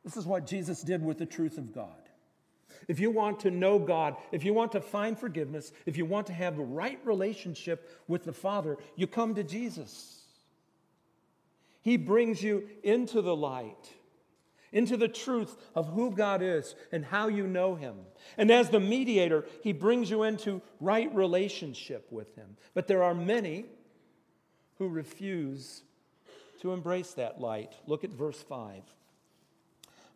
This 0.05 0.15
is 0.15 0.25
what 0.25 0.47
Jesus 0.47 0.81
did 0.81 1.03
with 1.03 1.17
the 1.17 1.25
truth 1.25 1.57
of 1.57 1.73
God. 1.73 1.89
If 2.87 3.01
you 3.01 3.11
want 3.11 3.41
to 3.41 3.51
know 3.51 3.77
God, 3.77 4.15
if 4.31 4.45
you 4.45 4.53
want 4.53 4.71
to 4.71 4.81
find 4.81 5.19
forgiveness, 5.19 5.73
if 5.85 5.97
you 5.97 6.05
want 6.05 6.27
to 6.27 6.33
have 6.33 6.57
a 6.57 6.63
right 6.63 6.99
relationship 7.03 7.99
with 8.07 8.23
the 8.23 8.31
Father, 8.31 8.77
you 8.95 9.07
come 9.07 9.35
to 9.35 9.43
Jesus. 9.43 10.21
He 11.81 11.97
brings 11.97 12.41
you 12.41 12.69
into 12.81 13.21
the 13.21 13.35
light, 13.35 13.89
into 14.75 14.97
the 14.97 15.07
truth 15.07 15.57
of 15.73 15.87
who 15.87 16.11
God 16.11 16.43
is 16.43 16.75
and 16.91 17.03
how 17.03 17.29
you 17.29 17.47
know 17.47 17.73
Him. 17.73 17.95
And 18.37 18.51
as 18.51 18.69
the 18.69 18.79
mediator, 18.79 19.45
He 19.63 19.73
brings 19.73 20.11
you 20.11 20.21
into 20.23 20.61
right 20.79 21.13
relationship 21.15 22.11
with 22.11 22.35
Him. 22.35 22.57
But 22.75 22.85
there 22.85 23.01
are 23.01 23.15
many 23.15 23.65
who 24.77 24.89
refuse 24.89 25.81
to 26.61 26.73
embrace 26.73 27.13
that 27.13 27.39
light. 27.39 27.73
Look 27.87 28.03
at 28.03 28.11
verse 28.11 28.41
5. 28.41 28.83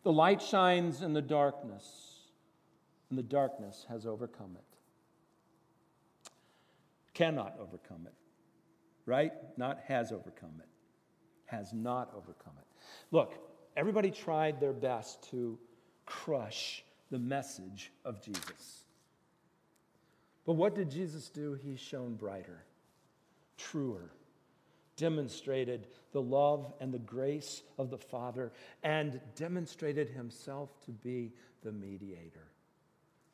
The 0.02 0.12
light 0.12 0.42
shines 0.42 1.02
in 1.02 1.14
the 1.14 1.22
darkness 1.22 2.10
and 3.08 3.18
the 3.18 3.24
darkness 3.24 3.86
has 3.88 4.06
overcome 4.06 4.56
it. 4.56 6.30
Cannot 7.12 7.56
overcome 7.60 8.06
it, 8.06 8.14
right? 9.04 9.32
Not 9.56 9.80
has 9.88 10.12
overcome 10.12 10.60
it, 10.60 10.68
has 11.46 11.72
not 11.72 12.12
overcome 12.14 12.54
it. 12.58 12.66
Look, 13.10 13.34
everybody 13.76 14.10
tried 14.10 14.60
their 14.60 14.72
best 14.72 15.22
to 15.30 15.58
crush 16.06 16.84
the 17.10 17.18
message 17.18 17.92
of 18.04 18.22
Jesus. 18.22 18.84
But 20.44 20.54
what 20.54 20.74
did 20.74 20.90
Jesus 20.90 21.28
do? 21.28 21.54
He 21.54 21.76
shone 21.76 22.14
brighter, 22.14 22.64
truer, 23.56 24.10
demonstrated 24.96 25.86
the 26.12 26.22
love 26.22 26.72
and 26.80 26.92
the 26.92 26.98
grace 26.98 27.62
of 27.78 27.90
the 27.90 27.98
Father, 27.98 28.52
and 28.82 29.20
demonstrated 29.36 30.08
himself 30.08 30.70
to 30.84 30.90
be 30.90 31.32
the 31.62 31.72
mediator 31.72 32.50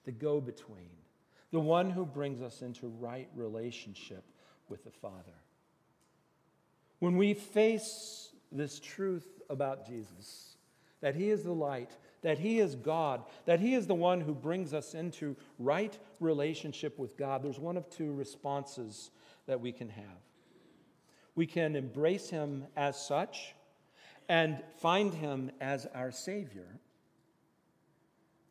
the 0.06 0.12
go 0.12 0.40
between, 0.40 0.88
the 1.50 1.60
one 1.60 1.90
who 1.90 2.06
brings 2.06 2.40
us 2.40 2.62
into 2.62 2.86
right 2.86 3.28
relationship 3.34 4.24
with 4.68 4.84
the 4.84 4.90
Father. 4.90 5.34
When 7.00 7.18
we 7.18 7.34
face 7.34 8.30
this 8.52 8.78
truth 8.80 9.40
about 9.50 9.86
Jesus, 9.86 10.56
that 11.00 11.14
He 11.14 11.30
is 11.30 11.42
the 11.42 11.52
light, 11.52 11.96
that 12.22 12.38
He 12.38 12.58
is 12.58 12.74
God, 12.74 13.24
that 13.44 13.60
He 13.60 13.74
is 13.74 13.86
the 13.86 13.94
one 13.94 14.20
who 14.20 14.34
brings 14.34 14.72
us 14.72 14.94
into 14.94 15.36
right 15.58 15.96
relationship 16.20 16.98
with 16.98 17.16
God, 17.16 17.42
there's 17.42 17.58
one 17.58 17.76
of 17.76 17.88
two 17.90 18.12
responses 18.12 19.10
that 19.46 19.60
we 19.60 19.72
can 19.72 19.88
have. 19.88 20.04
We 21.34 21.46
can 21.46 21.76
embrace 21.76 22.30
Him 22.30 22.66
as 22.76 23.00
such 23.00 23.54
and 24.28 24.62
find 24.78 25.12
Him 25.14 25.50
as 25.60 25.86
our 25.94 26.10
Savior, 26.10 26.80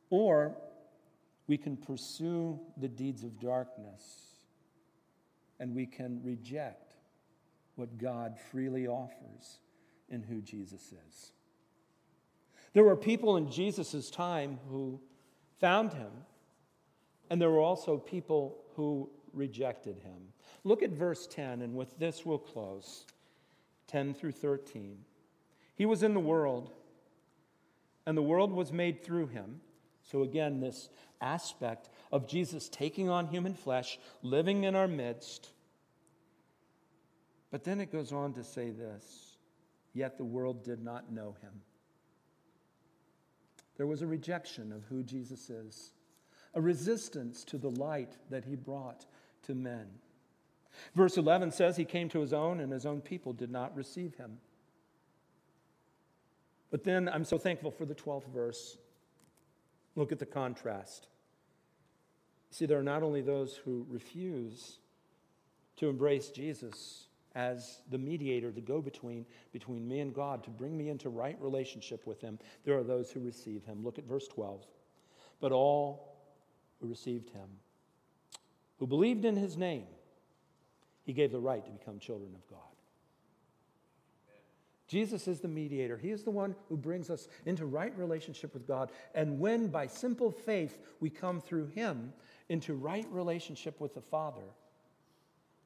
or 0.09 0.55
we 1.47 1.57
can 1.57 1.77
pursue 1.77 2.59
the 2.77 2.87
deeds 2.87 3.23
of 3.23 3.39
darkness 3.39 4.25
and 5.59 5.75
we 5.75 5.85
can 5.85 6.21
reject 6.23 6.93
what 7.75 7.97
God 7.97 8.37
freely 8.51 8.87
offers 8.87 9.59
in 10.09 10.23
who 10.23 10.41
Jesus 10.41 10.93
is. 11.07 11.31
There 12.73 12.83
were 12.83 12.95
people 12.95 13.37
in 13.37 13.49
Jesus' 13.49 14.09
time 14.09 14.59
who 14.69 14.99
found 15.59 15.93
him, 15.93 16.11
and 17.29 17.41
there 17.41 17.49
were 17.49 17.61
also 17.61 17.97
people 17.97 18.63
who 18.75 19.09
rejected 19.33 19.97
him. 19.99 20.33
Look 20.63 20.83
at 20.83 20.91
verse 20.91 21.27
10, 21.27 21.61
and 21.61 21.75
with 21.75 21.97
this 21.97 22.25
we'll 22.25 22.37
close 22.37 23.05
10 23.87 24.13
through 24.13 24.33
13. 24.33 24.97
He 25.75 25.85
was 25.85 26.03
in 26.03 26.13
the 26.13 26.19
world, 26.19 26.71
and 28.05 28.17
the 28.17 28.21
world 28.21 28.51
was 28.51 28.71
made 28.71 29.03
through 29.03 29.27
him 29.27 29.61
so, 30.05 30.21
again, 30.21 30.59
this 30.59 30.89
aspect 31.19 31.89
of 32.11 32.27
Jesus 32.27 32.69
taking 32.69 33.09
on 33.09 33.25
human 33.27 33.55
flesh, 33.55 33.99
living 34.21 34.63
in 34.63 34.75
our 34.75 34.87
midst. 34.87 35.49
But 37.49 37.63
then 37.63 37.81
it 37.81 37.91
goes 37.91 38.11
on 38.11 38.33
to 38.33 38.43
say 38.43 38.69
this 38.69 39.24
yet 39.95 40.17
the 40.17 40.25
world 40.25 40.63
did 40.63 40.83
not 40.83 41.11
know 41.11 41.35
him. 41.41 41.61
There 43.77 43.87
was 43.87 44.01
a 44.01 44.07
rejection 44.07 44.71
of 44.71 44.83
who 44.85 45.01
Jesus 45.01 45.49
is, 45.49 45.91
a 46.53 46.61
resistance 46.61 47.43
to 47.45 47.57
the 47.57 47.71
light 47.71 48.17
that 48.29 48.45
he 48.45 48.55
brought 48.55 49.05
to 49.43 49.55
men. 49.55 49.87
Verse 50.93 51.17
11 51.17 51.51
says 51.51 51.77
he 51.77 51.85
came 51.85 52.09
to 52.09 52.19
his 52.19 52.33
own, 52.33 52.59
and 52.59 52.71
his 52.71 52.85
own 52.85 53.01
people 53.01 53.33
did 53.33 53.49
not 53.49 53.75
receive 53.75 54.15
him. 54.15 54.37
But 56.69 56.83
then 56.83 57.09
I'm 57.09 57.25
so 57.25 57.37
thankful 57.37 57.71
for 57.71 57.85
the 57.85 57.95
12th 57.95 58.27
verse. 58.33 58.77
Look 59.95 60.11
at 60.11 60.19
the 60.19 60.25
contrast. 60.25 61.07
See, 62.51 62.65
there 62.65 62.79
are 62.79 62.83
not 62.83 63.03
only 63.03 63.21
those 63.21 63.55
who 63.55 63.85
refuse 63.89 64.79
to 65.77 65.87
embrace 65.87 66.29
Jesus 66.29 67.07
as 67.35 67.81
the 67.91 67.97
mediator, 67.97 68.49
the 68.49 68.61
go 68.61 68.81
between 68.81 69.25
between 69.51 69.87
me 69.87 69.99
and 69.99 70.13
God, 70.13 70.43
to 70.45 70.49
bring 70.49 70.77
me 70.77 70.89
into 70.89 71.09
right 71.09 71.37
relationship 71.39 72.07
with 72.07 72.21
Him, 72.21 72.39
there 72.63 72.77
are 72.77 72.83
those 72.83 73.11
who 73.11 73.19
receive 73.19 73.65
Him. 73.65 73.83
Look 73.83 73.97
at 73.99 74.05
verse 74.05 74.27
12. 74.27 74.65
But 75.41 75.51
all 75.51 76.15
who 76.79 76.87
received 76.87 77.29
Him, 77.29 77.49
who 78.79 78.87
believed 78.87 79.25
in 79.25 79.35
His 79.35 79.57
name, 79.57 79.85
He 81.03 81.13
gave 81.13 81.31
the 81.31 81.39
right 81.39 81.63
to 81.63 81.71
become 81.71 81.99
children 81.99 82.31
of 82.33 82.47
God. 82.49 82.59
Jesus 84.87 85.27
is 85.27 85.39
the 85.39 85.47
mediator. 85.47 85.97
He 85.97 86.11
is 86.11 86.23
the 86.23 86.31
one 86.31 86.55
who 86.69 86.77
brings 86.77 87.09
us 87.09 87.27
into 87.45 87.65
right 87.65 87.91
relationship 87.97 88.53
with 88.53 88.67
God. 88.67 88.91
And 89.15 89.39
when 89.39 89.67
by 89.67 89.87
simple 89.87 90.31
faith 90.31 90.77
we 90.99 91.09
come 91.09 91.41
through 91.41 91.67
Him 91.67 92.13
into 92.49 92.75
right 92.75 93.07
relationship 93.09 93.81
with 93.81 93.95
the 93.95 94.01
Father, 94.01 94.43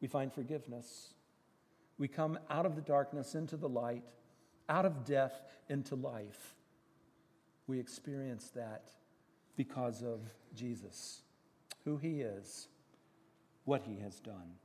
we 0.02 0.08
find 0.08 0.34
forgiveness. 0.34 1.14
We 2.00 2.08
come 2.08 2.40
out 2.50 2.66
of 2.66 2.76
the 2.76 2.82
darkness 2.82 3.36
into 3.36 3.58
the 3.58 3.70
light, 3.70 4.04
out 4.70 4.86
of 4.86 5.06
death 5.06 5.40
into 5.68 5.96
life. 5.96 6.56
We 7.68 7.80
experience 7.80 8.50
that 8.56 8.90
because 9.58 10.02
of 10.02 10.22
Jesus, 10.56 11.22
who 11.84 11.98
he 11.98 12.22
is, 12.22 12.70
what 13.66 13.84
he 13.84 14.00
has 14.00 14.20
done. 14.22 14.56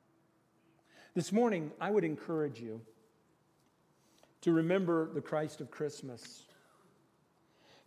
This 1.14 1.33
morning, 1.33 1.73
I 1.81 1.90
would 1.90 2.05
encourage 2.05 2.61
you 2.61 2.81
to 4.42 4.53
remember 4.53 5.11
the 5.12 5.20
Christ 5.20 5.61
of 5.61 5.70
Christmas, 5.70 6.44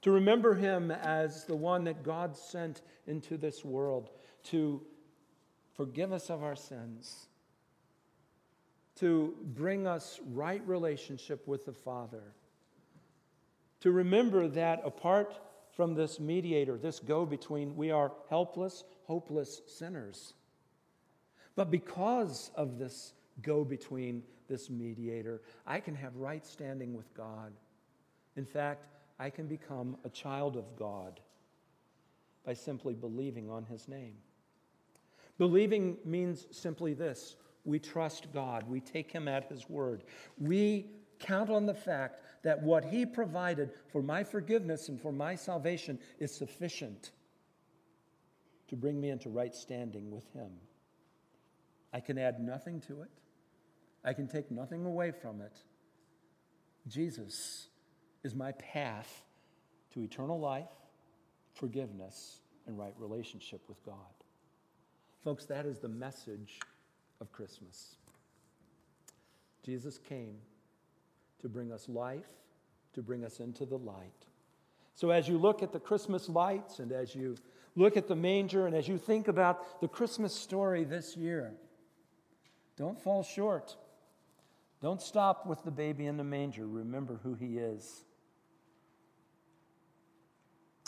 to 0.01 0.11
remember 0.11 0.55
him 0.55 0.91
as 0.91 1.45
the 1.45 1.55
one 1.55 1.85
that 1.85 2.03
God 2.03 2.35
sent 2.35 2.81
into 3.05 3.37
this 3.37 3.63
world 3.63 4.09
to 4.45 4.81
forgive 5.73 6.11
us 6.11 6.29
of 6.29 6.43
our 6.43 6.55
sins, 6.55 7.27
to 8.97 9.35
bring 9.43 9.87
us 9.87 10.19
right 10.33 10.61
relationship 10.67 11.47
with 11.47 11.65
the 11.65 11.73
Father, 11.73 12.23
to 13.81 13.91
remember 13.91 14.47
that 14.47 14.81
apart 14.83 15.39
from 15.75 15.93
this 15.93 16.19
mediator, 16.19 16.77
this 16.77 16.99
go 16.99 17.25
between, 17.25 17.75
we 17.75 17.91
are 17.91 18.11
helpless, 18.29 18.83
hopeless 19.05 19.61
sinners. 19.67 20.33
But 21.55 21.69
because 21.69 22.51
of 22.55 22.79
this 22.79 23.13
go 23.41 23.63
between, 23.63 24.23
this 24.47 24.69
mediator, 24.69 25.41
I 25.65 25.79
can 25.79 25.95
have 25.95 26.15
right 26.15 26.45
standing 26.45 26.95
with 26.95 27.13
God. 27.13 27.51
In 28.35 28.45
fact, 28.45 28.87
I 29.19 29.29
can 29.29 29.47
become 29.47 29.97
a 30.05 30.09
child 30.09 30.55
of 30.55 30.75
God 30.77 31.19
by 32.45 32.53
simply 32.53 32.93
believing 32.93 33.49
on 33.49 33.65
his 33.65 33.87
name. 33.87 34.15
Believing 35.37 35.97
means 36.05 36.47
simply 36.51 36.93
this 36.93 37.35
we 37.67 37.79
trust 37.79 38.31
God, 38.33 38.63
we 38.67 38.79
take 38.79 39.11
him 39.11 39.27
at 39.27 39.49
his 39.49 39.69
word. 39.69 40.03
We 40.39 40.87
count 41.19 41.49
on 41.49 41.65
the 41.65 41.73
fact 41.73 42.21
that 42.43 42.63
what 42.63 42.85
he 42.85 43.05
provided 43.05 43.71
for 43.91 44.01
my 44.01 44.23
forgiveness 44.23 44.87
and 44.87 44.99
for 44.99 45.11
my 45.11 45.35
salvation 45.35 45.99
is 46.17 46.33
sufficient 46.33 47.11
to 48.69 48.75
bring 48.75 48.99
me 48.99 49.09
into 49.09 49.29
right 49.29 49.53
standing 49.53 50.11
with 50.11 50.31
him. 50.33 50.51
I 51.93 51.99
can 51.99 52.17
add 52.17 52.39
nothing 52.39 52.79
to 52.81 53.01
it. 53.01 53.09
I 54.03 54.13
can 54.13 54.27
take 54.27 54.49
nothing 54.49 54.85
away 54.85 55.11
from 55.11 55.41
it. 55.41 55.57
Jesus 56.87 57.67
is 58.23 58.33
my 58.33 58.53
path 58.53 59.23
to 59.93 60.01
eternal 60.01 60.39
life, 60.39 60.69
forgiveness, 61.53 62.39
and 62.65 62.77
right 62.77 62.93
relationship 62.97 63.61
with 63.67 63.83
God. 63.85 63.95
Folks, 65.23 65.45
that 65.45 65.65
is 65.65 65.79
the 65.79 65.89
message 65.89 66.59
of 67.21 67.31
Christmas. 67.31 67.95
Jesus 69.63 69.97
came 69.97 70.37
to 71.41 71.49
bring 71.49 71.71
us 71.71 71.89
life, 71.89 72.29
to 72.93 73.01
bring 73.01 73.23
us 73.23 73.39
into 73.39 73.65
the 73.65 73.77
light. 73.77 74.25
So, 74.95 75.11
as 75.11 75.27
you 75.27 75.37
look 75.37 75.61
at 75.61 75.71
the 75.71 75.79
Christmas 75.79 76.27
lights 76.29 76.79
and 76.79 76.91
as 76.91 77.13
you 77.13 77.35
look 77.75 77.97
at 77.97 78.07
the 78.07 78.15
manger 78.15 78.65
and 78.65 78.75
as 78.75 78.87
you 78.87 78.97
think 78.97 79.27
about 79.27 79.81
the 79.81 79.87
Christmas 79.87 80.33
story 80.33 80.83
this 80.83 81.15
year, 81.15 81.53
don't 82.77 82.99
fall 82.99 83.23
short. 83.23 83.75
Don't 84.81 85.01
stop 85.01 85.45
with 85.45 85.63
the 85.63 85.71
baby 85.71 86.05
in 86.05 86.17
the 86.17 86.23
manger. 86.23 86.65
Remember 86.65 87.19
who 87.23 87.33
he 87.33 87.57
is. 87.57 88.05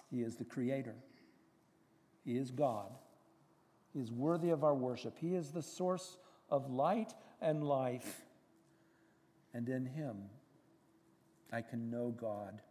He 0.09 0.21
is 0.21 0.35
the 0.35 0.45
creator, 0.45 0.95
he 2.25 2.37
is 2.37 2.51
God. 2.51 2.91
He 3.93 3.99
is 3.99 4.11
worthy 4.11 4.49
of 4.49 4.63
our 4.63 4.75
worship. 4.75 5.17
He 5.19 5.35
is 5.35 5.51
the 5.51 5.61
source 5.61 6.17
of 6.49 6.69
light 6.69 7.13
and 7.41 7.63
life. 7.63 8.21
And 9.53 9.67
in 9.67 9.85
him, 9.85 10.17
I 11.51 11.61
can 11.61 11.89
know 11.89 12.09
God. 12.09 12.61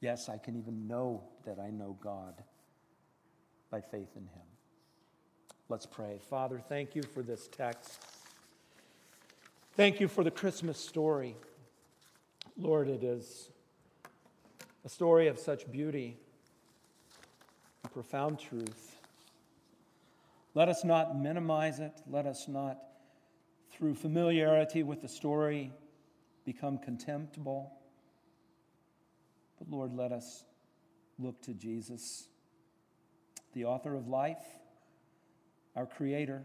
Yes, 0.00 0.28
I 0.28 0.38
can 0.38 0.56
even 0.56 0.86
know 0.88 1.22
that 1.44 1.58
I 1.58 1.70
know 1.70 1.96
God 2.00 2.34
by 3.70 3.80
faith 3.80 4.16
in 4.16 4.22
him. 4.22 4.46
Let's 5.68 5.86
pray. 5.86 6.18
Father, 6.30 6.60
thank 6.68 6.96
you 6.96 7.02
for 7.02 7.22
this 7.22 7.48
text. 7.48 8.02
Thank 9.74 10.00
you 10.00 10.08
for 10.08 10.24
the 10.24 10.30
Christmas 10.30 10.78
story. 10.78 11.36
Lord, 12.56 12.88
it 12.88 13.04
is 13.04 13.50
a 14.84 14.88
story 14.88 15.28
of 15.28 15.38
such 15.38 15.70
beauty 15.70 16.16
and 17.84 17.92
profound 17.92 18.40
truth. 18.40 18.97
Let 20.58 20.68
us 20.68 20.82
not 20.82 21.16
minimize 21.16 21.78
it. 21.78 21.92
Let 22.10 22.26
us 22.26 22.48
not, 22.48 22.78
through 23.70 23.94
familiarity 23.94 24.82
with 24.82 25.00
the 25.00 25.06
story, 25.06 25.70
become 26.44 26.78
contemptible. 26.78 27.70
But 29.56 29.70
Lord, 29.70 29.94
let 29.94 30.10
us 30.10 30.42
look 31.16 31.40
to 31.42 31.54
Jesus, 31.54 32.26
the 33.52 33.66
author 33.66 33.94
of 33.94 34.08
life, 34.08 34.42
our 35.76 35.86
Creator 35.86 36.42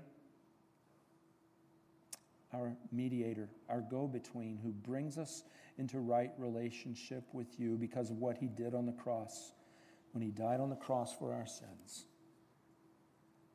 our 2.53 2.77
mediator, 2.91 3.49
our 3.67 3.81
go 3.81 4.05
between, 4.05 4.59
who 4.61 4.69
brings 4.69 5.17
us 5.17 5.41
into 5.79 5.97
right 5.97 6.29
relationship 6.37 7.23
with 7.33 7.59
you 7.59 7.75
because 7.77 8.11
of 8.11 8.17
what 8.17 8.37
he 8.37 8.45
did 8.45 8.75
on 8.75 8.85
the 8.85 8.91
cross 8.91 9.53
when 10.11 10.21
he 10.21 10.29
died 10.29 10.59
on 10.59 10.69
the 10.69 10.75
cross 10.75 11.15
for 11.17 11.33
our 11.33 11.47
sins. 11.47 12.05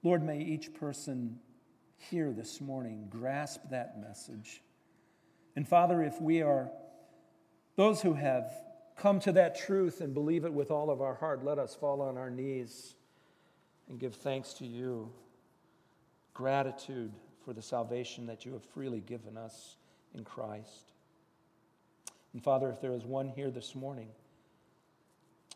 Lord, 0.02 0.22
may 0.22 0.40
each 0.40 0.74
person 0.74 1.38
here 1.96 2.32
this 2.32 2.60
morning 2.60 3.08
grasp 3.10 3.60
that 3.70 4.00
message. 4.00 4.62
And 5.56 5.66
Father, 5.66 6.02
if 6.02 6.20
we 6.20 6.42
are 6.42 6.70
those 7.76 8.00
who 8.00 8.14
have 8.14 8.52
come 8.96 9.20
to 9.20 9.32
that 9.32 9.58
truth 9.58 10.00
and 10.00 10.14
believe 10.14 10.44
it 10.44 10.52
with 10.52 10.70
all 10.70 10.90
of 10.90 11.00
our 11.00 11.14
heart, 11.14 11.44
let 11.44 11.58
us 11.58 11.74
fall 11.74 12.00
on 12.00 12.16
our 12.16 12.30
knees 12.30 12.94
and 13.88 13.98
give 13.98 14.14
thanks 14.14 14.52
to 14.54 14.66
you. 14.66 15.10
Gratitude 16.34 17.12
for 17.44 17.52
the 17.52 17.62
salvation 17.62 18.26
that 18.26 18.44
you 18.44 18.52
have 18.52 18.64
freely 18.64 19.00
given 19.00 19.36
us 19.36 19.76
in 20.14 20.24
Christ. 20.24 20.92
And 22.32 22.42
Father, 22.42 22.70
if 22.70 22.80
there 22.80 22.94
is 22.94 23.04
one 23.04 23.28
here 23.28 23.50
this 23.50 23.74
morning 23.74 24.08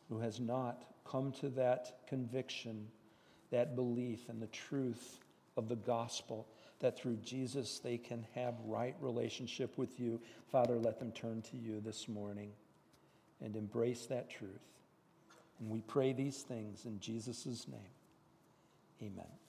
who 0.08 0.18
has 0.18 0.40
not 0.40 0.84
come 1.04 1.32
to 1.32 1.48
that 1.50 2.06
conviction, 2.08 2.88
that 3.52 3.76
belief 3.76 4.28
in 4.28 4.40
the 4.40 4.48
truth 4.48 5.20
of 5.56 5.68
the 5.68 5.76
gospel, 5.76 6.46
that 6.80 6.98
through 6.98 7.16
Jesus 7.24 7.78
they 7.78 7.96
can 7.96 8.26
have 8.34 8.54
right 8.66 8.96
relationship 9.00 9.78
with 9.78 10.00
you, 10.00 10.20
Father, 10.50 10.76
let 10.76 10.98
them 10.98 11.12
turn 11.12 11.42
to 11.42 11.56
you 11.56 11.80
this 11.80 12.08
morning 12.08 12.50
and 13.40 13.54
embrace 13.54 14.06
that 14.06 14.28
truth. 14.28 14.50
And 15.60 15.70
we 15.70 15.80
pray 15.82 16.12
these 16.12 16.42
things 16.42 16.84
in 16.84 16.98
Jesus' 16.98 17.66
name. 17.68 17.80
Amen. 19.00 19.41